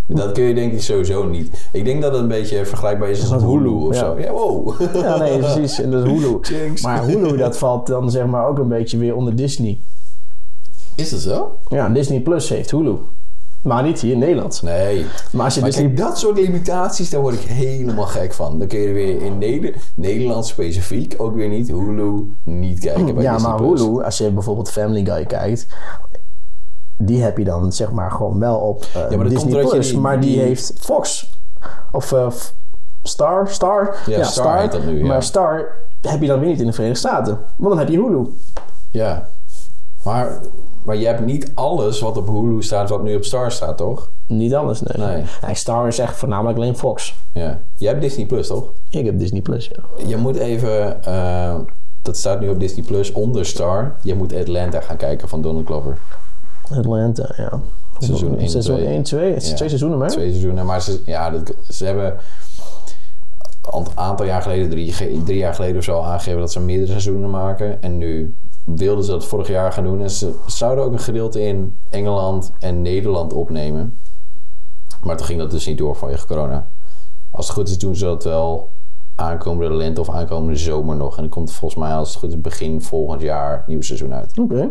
[0.08, 1.70] Dat kun je denk ik sowieso niet.
[1.72, 4.00] Ik denk dat het een beetje vergelijkbaar is als Hulu Hulu, of ja.
[4.00, 4.20] zo.
[4.20, 4.82] Ja, wow.
[4.94, 5.82] Ja, nee, precies.
[5.82, 6.40] En dat is Hulu.
[6.50, 6.82] Jinx.
[6.82, 9.80] Maar Hulu, dat valt dan zeg maar ook een beetje weer onder Disney.
[10.96, 11.58] Is dat zo?
[11.70, 12.96] Ja, Disney Plus heeft Hulu.
[13.64, 14.62] Maar niet hier in Nederland.
[14.62, 15.06] Nee.
[15.32, 18.60] Maar als je Maar kijk, dat soort limitaties, daar word ik helemaal gek van.
[18.60, 23.24] Dan kun je weer in Neder Nederland specifiek ook weer niet Hulu niet kijken bij
[23.24, 23.52] Ja, Disney+.
[23.52, 25.68] maar Hulu, als je bijvoorbeeld Family Guy kijkt...
[26.98, 29.90] Die heb je dan zeg maar gewoon wel op eh, maar Disney Plus.
[29.90, 31.38] die- maar die, die- heeft Fox.
[31.92, 32.28] Of eh,
[33.04, 33.48] Star?
[33.48, 33.96] Star?
[34.06, 35.06] Ja, Star heet dat nu, ja.
[35.06, 35.68] Maar Star
[36.02, 37.40] heb je dan weer niet in de Verenigde Staten.
[37.58, 38.28] Want dan heb je Hulu.
[38.92, 39.28] Ja.
[40.04, 40.40] Maar,
[40.86, 44.12] maar je hebt niet alles wat op Hulu staat, wat nu op Star staat, toch?
[44.28, 45.08] Niet anders, nee.
[45.08, 45.24] Nee.
[45.46, 47.16] Nee, Star is echt voornamelijk alleen Fox.
[47.34, 47.60] Ja.
[47.76, 48.72] Jij hebt Disney Plus, toch?
[48.90, 50.06] Ik heb Disney Plus, ja.
[50.08, 51.56] Je moet even, eh,
[52.02, 53.96] dat staat nu op Disney Plus onder Star.
[54.04, 55.98] Je moet Atlanta gaan kijken van Donald Glover.
[56.78, 57.60] Atlanta, ja.
[58.00, 58.88] Seizoen 1, Seizoen 2.
[58.88, 59.34] 1, 2.
[59.34, 59.56] Het is Ja.
[59.56, 60.10] twee seizoenen, maar.
[60.10, 62.18] Twee seizoenen, maar ze, ja, dat, ze hebben
[63.72, 67.30] een aantal jaar geleden, drie, drie jaar geleden of zo, aangegeven dat ze meerdere seizoenen
[67.30, 67.82] maken.
[67.82, 70.02] En nu wilden ze dat vorig jaar gaan doen.
[70.02, 73.98] En ze zouden ook een gedeelte in Engeland en Nederland opnemen.
[75.04, 76.68] Maar toen ging dat dus niet door vanwege corona.
[77.30, 78.72] Als het goed is, doen ze dat wel
[79.16, 81.16] aankomende lente of aankomende zomer nog.
[81.16, 84.40] En dan komt volgens mij, als het goed is, begin volgend jaar nieuw seizoen uit.
[84.40, 84.70] Oké.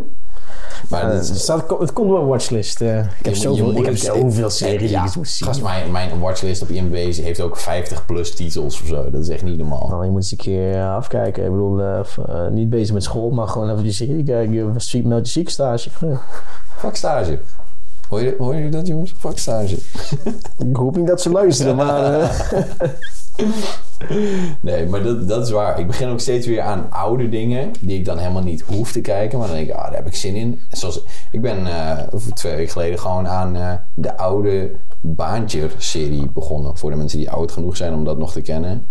[0.89, 2.81] Maar Eh, het, is- staat, het komt op een watchlist.
[2.81, 2.99] eh.
[2.99, 5.07] ik heb je zoveel, je ik heb zoveel series Ja.
[5.23, 9.11] Gast, mijn, mijn watchlist op IMDb heeft ook 50 plus titels of zo.
[9.11, 9.89] Dat is echt niet normaal.
[9.89, 11.45] Nou, je moet eens een keer eh, afkijken.
[11.45, 11.81] Ik bedoel,
[12.51, 14.75] niet bezig met school, maar gewoon even die serie kijken.
[14.81, 15.89] Street Meld je ziekstage.
[16.01, 16.21] Ja.
[16.77, 17.39] Fuck stage.
[18.09, 19.15] Hoor je, hoor je dat, jongens?
[19.19, 19.77] Fuck stage.
[20.59, 22.31] Ik hoop niet dat ze luisteren, maar...
[24.61, 25.79] Nee, maar dat, dat is waar.
[25.79, 29.01] Ik begin ook steeds weer aan oude dingen die ik dan helemaal niet hoef te
[29.01, 29.39] kijken.
[29.39, 30.61] Maar dan denk ik, ah, daar heb ik zin in.
[30.69, 31.99] Zoals, ik ben eh,
[32.35, 36.77] twee weken geleden gewoon aan eh, de oude Baantje-serie begonnen.
[36.77, 38.87] Voor de mensen die oud genoeg zijn om dat nog te kennen.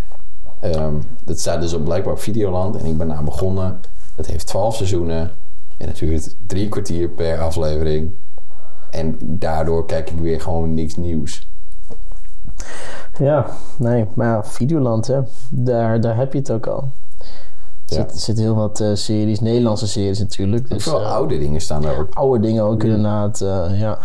[0.60, 0.94] Ehm,
[1.24, 2.76] dat staat dus op blijkbaar op Videoland.
[2.76, 3.80] En ik ben aan begonnen.
[4.16, 5.32] Dat heeft twaalf seizoenen.
[5.78, 8.18] En duurt drie kwartier per aflevering.
[8.92, 11.50] En daardoor kijk ik weer gewoon niks nieuws.
[13.20, 13.46] Ja,
[13.78, 15.20] nee, maar ja, Videoland, hè.
[15.50, 16.92] Daar, daar heb je het ook al.
[17.88, 18.02] Er Ja.
[18.10, 20.70] zit, zitten heel wat eh, series, Nederlandse series natuurlijk.
[20.70, 22.14] Dus, Vooral eh, oude dingen staan daar ook.
[22.14, 24.00] oude dingen ook inderdaad, eh, ja.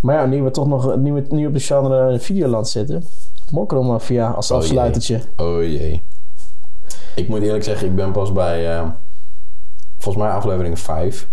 [0.00, 3.04] Maar ja, nu we toch nog nu we, nu op de genre Videoland zitten.
[3.50, 4.66] Mokromafia als Oh, jee.
[4.66, 5.20] afsluitertje.
[5.36, 6.02] Oh jee.
[7.14, 8.82] Ik moet eerlijk zeggen, ik ben pas bij
[9.98, 11.28] volgens mij aflevering 5.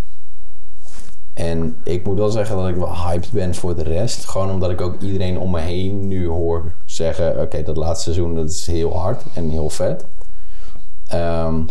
[1.34, 4.26] En ik moet wel zeggen dat ik wel hyped ben voor de rest.
[4.26, 7.42] Gewoon omdat ik ook iedereen om me heen nu hoor zeggen...
[7.42, 10.06] Oké, dat laatste seizoen dat is heel hard en heel vet.
[11.08, 11.64] Ehm,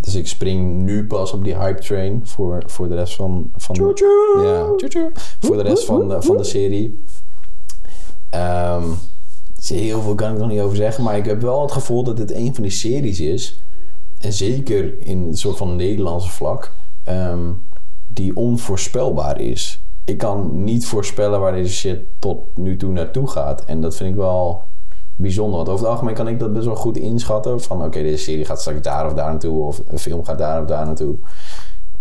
[0.00, 3.50] dus ik spring nu pas op die hype train voor, voor de rest van...
[3.54, 4.40] van Tjoe-tjoe.
[4.42, 7.04] ja, voor de rest van de, van de serie.
[9.56, 11.04] Dus heel veel kan ik nog niet over zeggen.
[11.04, 13.62] Maar ik heb wel het gevoel dat dit een van die series is.
[14.18, 16.74] En zeker in een soort van Nederlandse vlak.
[17.04, 17.52] ehm,
[18.08, 19.81] die onvoorspelbaar is.
[20.04, 23.64] Ik kan niet voorspellen waar deze shit tot nu toe naartoe gaat.
[23.64, 24.62] En dat vind ik wel
[25.16, 25.56] bijzonder.
[25.56, 27.60] Want over het algemeen kan ik dat best wel goed inschatten.
[27.60, 29.62] Van oké, deze serie gaat straks daar of daar naartoe.
[29.62, 31.16] Of een film gaat daar of daar naartoe.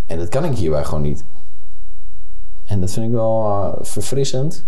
[0.06, 1.26] En dat kan ik hierbij gewoon niet.
[2.66, 4.66] En dat vind ik wel eh, verfrissend.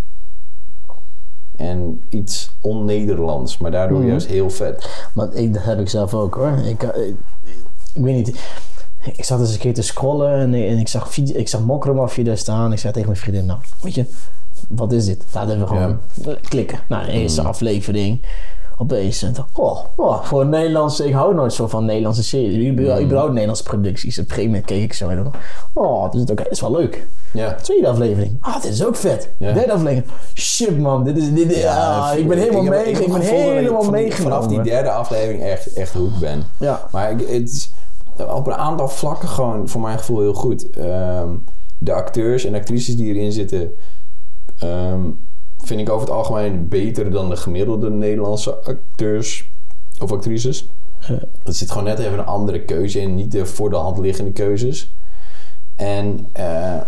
[1.56, 4.08] En iets on-Nederlands, maar daardoor Mhm.
[4.08, 5.06] juist heel vet.
[5.14, 6.52] Maar ik, dat heb ik zelf ook hoor.
[6.52, 7.16] Ik, eh, ik,
[7.94, 8.40] ik weet niet.
[9.06, 11.62] Ik zat eens een keer te scrollen en, en ik zag, ik zag
[12.24, 12.72] daar staan.
[12.72, 14.06] Ik zei tegen mijn vriendin, nou, weet je,
[14.70, 15.24] wat is dit?
[15.34, 16.00] Laten we gewoon
[16.42, 16.80] klikken.
[16.88, 18.26] Nou, de eerste aflevering.
[18.78, 22.72] Opeens, en oh, oh, voor een Nederlandse, ik hou nooit zo van Nederlandse series.
[22.72, 24.18] Überhaupt überhaupt Nederlandse producties.
[24.18, 25.32] Op een gegeven moment keek ik zo en
[25.74, 27.08] oh, dit is, oké, dit is wel leuk.
[27.34, 27.54] Ja.
[27.54, 28.38] Tweede aflevering.
[28.40, 29.30] Ah, dit is ook vet.
[29.40, 29.54] Ja.
[29.54, 30.06] Derde aflevering.
[30.34, 32.86] Shit man, dit is, dit, ja, ik ben helemaal mee.
[32.86, 34.44] Ik, ben ik helemaal meegenomen.
[34.44, 36.44] Vanaf die derde aflevering echt, echt hoek ben.
[36.60, 36.88] Ja.
[36.92, 37.72] Maar ik, het is
[38.18, 40.70] op een aantal vlakken gewoon voor mijn gevoel heel goed.
[40.70, 41.36] Ehm,
[41.78, 43.72] de acteurs en actrices die erin zitten...
[44.58, 45.10] ehm,
[45.58, 49.52] vind ik over het algemeen beter dan de gemiddelde Nederlandse acteurs
[50.00, 50.68] of actrices.
[51.44, 53.16] Er zit gewoon net even een andere keuze in.
[53.16, 54.96] Niet de voor de hand liggende keuzes.
[55.76, 56.82] En eh,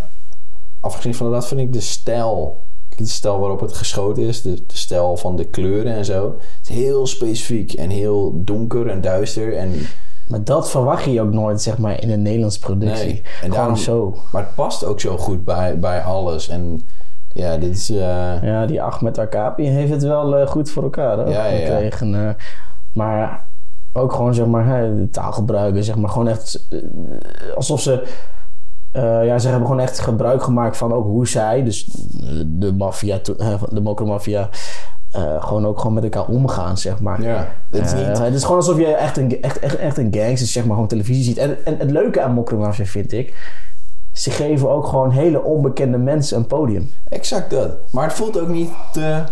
[0.80, 2.64] afgezien van dat vind ik de stijl...
[2.96, 4.42] De stijl waarop het geschoten is.
[4.42, 6.36] De, de stijl van de kleuren en zo.
[6.58, 9.56] Het is heel specifiek en heel donker en duister.
[9.56, 9.72] En
[10.28, 13.04] Maar dat verwacht je ook nooit, zeg maar, in een Nederlandse productie.
[13.06, 14.16] Nee, en Gewoon daarom- zo.
[14.32, 16.48] Maar het past ook zo goed bij, bij alles.
[16.48, 16.82] En
[17.32, 17.90] ja, dit is...
[17.90, 21.18] eh, Ja, die Ahmed Akapi heeft het wel eh, goed voor elkaar.
[21.18, 21.24] Hè?
[21.24, 21.66] Ja, ja, ja.
[21.66, 22.34] Gekregen, eh,
[22.92, 23.46] maar
[23.92, 26.68] ook gewoon, zeg maar, de taalgebruiken, zeg maar, gewoon echt
[27.54, 28.06] alsof ze...
[28.92, 31.84] ja, ze hebben gewoon echt gebruik gemaakt van ook hoe zij, dus
[32.46, 33.18] de maffia,
[33.70, 34.48] de mokromafia,
[35.16, 37.22] eh gewoon ook gewoon met elkaar omgaan, zeg maar.
[37.22, 38.18] ja, het is Eh, niet...
[38.18, 40.88] het is gewoon alsof je echt een, echt, echt, echt een gangster, zeg maar, gewoon
[40.88, 41.36] televisie ziet.
[41.38, 43.34] En, en het leuke aan Mokromafia vind ik...
[44.12, 46.90] ze geven ook gewoon hele onbekende mensen een podium.
[47.08, 47.76] Exact dat.
[47.92, 49.22] Maar het voelt ook niet te,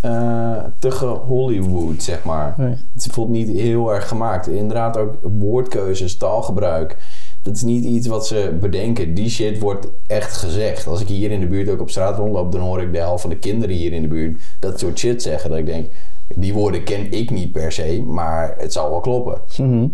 [0.00, 2.54] eh te Hollywood, zeg maar.
[2.56, 2.76] Nee.
[2.94, 4.48] Het voelt niet heel erg gemaakt.
[4.48, 6.96] Inderdaad ook woordkeuzes, taalgebruik.
[7.42, 9.14] Dat is niet iets wat ze bedenken.
[9.14, 10.86] Die shit wordt echt gezegd.
[10.86, 12.52] Als ik hier in de buurt ook op straat rondloop...
[12.52, 14.42] dan hoor ik de helft van de kinderen hier in de buurt...
[14.60, 15.50] dat soort shit zeggen.
[15.50, 15.90] Dat ik denk,
[16.36, 18.02] die woorden ken ik niet per se...
[18.06, 19.40] maar het zal wel kloppen.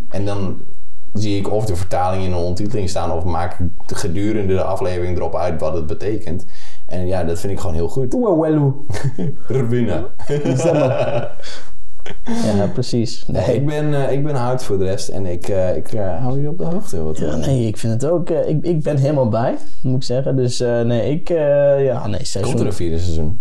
[0.09, 0.61] En dan
[1.13, 3.13] zie ik of de vertaling in een ondertiteling staan...
[3.13, 6.45] of maak ik gedurende de aflevering erop uit wat het betekent.
[6.87, 8.15] En ja, dat vind ik gewoon heel goed.
[8.15, 8.73] Oewelu.
[9.49, 10.15] Rwina.
[12.57, 13.25] Ja, precies.
[13.27, 15.93] Nee, Nee, ik ben, eh, ik ben hard voor de rest en ik, eh, ik
[15.93, 17.03] eh, hou je op de hoogte.
[17.03, 18.31] Wat, Ja, nee, ik vind het ook.
[18.31, 20.37] ik, ik ben helemaal bij, moet ik zeggen.
[20.37, 21.29] Dus nee, ik.
[21.29, 22.61] ja, nee, Komt seizoen.
[22.61, 23.41] er een vierde seizoen?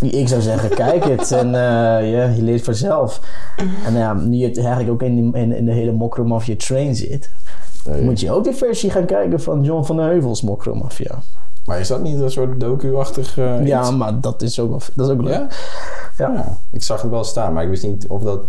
[0.00, 1.98] Ik zou zeggen, kijk het en ja,
[2.28, 3.20] je leert vanzelf.
[3.84, 7.30] En ja, nu je eigenlijk ook in, die- in, in de hele Mokromafia train zit,
[7.84, 8.02] Nee.
[8.02, 11.18] moet je ook de versie gaan kijken van John van der Heuvels Mokromafia.
[11.68, 13.90] Maar is dat niet een soort docu-achtig eh, Ja, iets?
[13.96, 15.32] maar dat is ook, wel, dat is ook leuk.
[15.34, 15.46] Ja?
[16.18, 16.32] Ja.
[16.34, 18.40] Ja, Ik zag het wel staan, maar ik wist niet of dat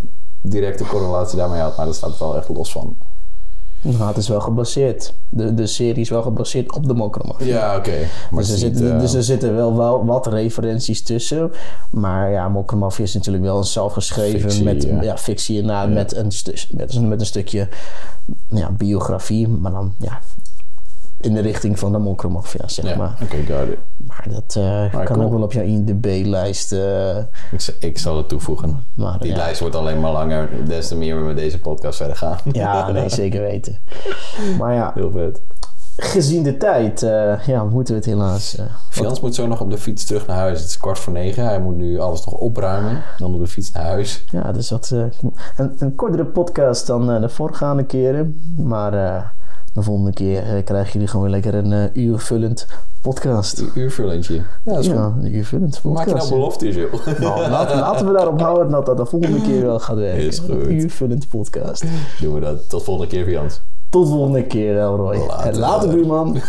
[0.41, 1.77] directe correlatie daarmee had.
[1.77, 2.97] Maar dat staat wel echt los van.
[3.81, 5.13] Nou, het is wel gebaseerd.
[5.29, 7.45] De, de serie is wel gebaseerd op de Mokromafia.
[7.47, 7.91] Ja, oké.
[8.31, 11.51] Dus er, zitten, eh, dus er zitten wel, wel wat referenties tussen.
[11.91, 15.01] Maar ja, Mokromafia is natuurlijk wel een zelfgeschreven Fictie, met ja.
[15.01, 15.17] ja.
[15.17, 16.31] fictie inderdaad, met, een
[16.71, 17.67] met, een- met een stukje
[18.47, 19.47] ja, biografie.
[19.47, 20.19] Maar dan ja,
[21.21, 23.17] in de richting van de Mokromafia, zeg ja, maar.
[23.23, 23.77] oké, got it.
[24.07, 25.21] Maar dat eh, kan cool.
[25.25, 26.71] ook wel op jouw IMDb-lijst.
[26.71, 27.17] eh
[27.51, 28.83] Ik, ik zal het toevoegen.
[28.95, 29.37] maar Die ja.
[29.37, 32.37] lijst wordt alleen maar langer, des te meer we met deze podcast verder gaan.
[32.51, 33.77] ja, nee, zeker weten.
[34.57, 35.41] Maar ja, Heel vet.
[35.97, 38.57] gezien de tijd, eh, ja, moeten we het helaas...
[38.89, 40.59] Frans moet zo nog op de fiets terug naar huis.
[40.59, 41.43] Het is kwart voor negen.
[41.43, 43.01] Hij moet nu alles nog opruimen.
[43.17, 44.23] Dan op de fiets naar huis.
[44.31, 45.03] Ja, dus eh,
[45.57, 48.41] een, een kortere podcast dan de voorgaande keren.
[48.57, 48.93] Maar
[49.73, 52.67] de volgende keer eh, krijgen jullie gewoon lekker een eh, uurvullend
[53.01, 53.59] podcast.
[53.59, 54.33] Een uurvullentje.
[54.35, 54.85] Ja, dat is.
[54.85, 56.29] Ja, een uurvullend Maak je podcast.
[56.29, 57.05] nou beloftes, joh.
[57.19, 60.27] Nou, laten, laten we daarop houden dat dat de volgende keer wel gaat werken.
[60.27, 60.49] Is goed.
[60.49, 61.83] Een uurvullend podcast.
[62.21, 62.69] Doen we dat.
[62.69, 63.61] Tot volgende keer, Jans.
[63.89, 65.17] Tot volgende keer, Elroy.
[65.17, 65.51] Later.
[65.51, 66.37] En later, buurman.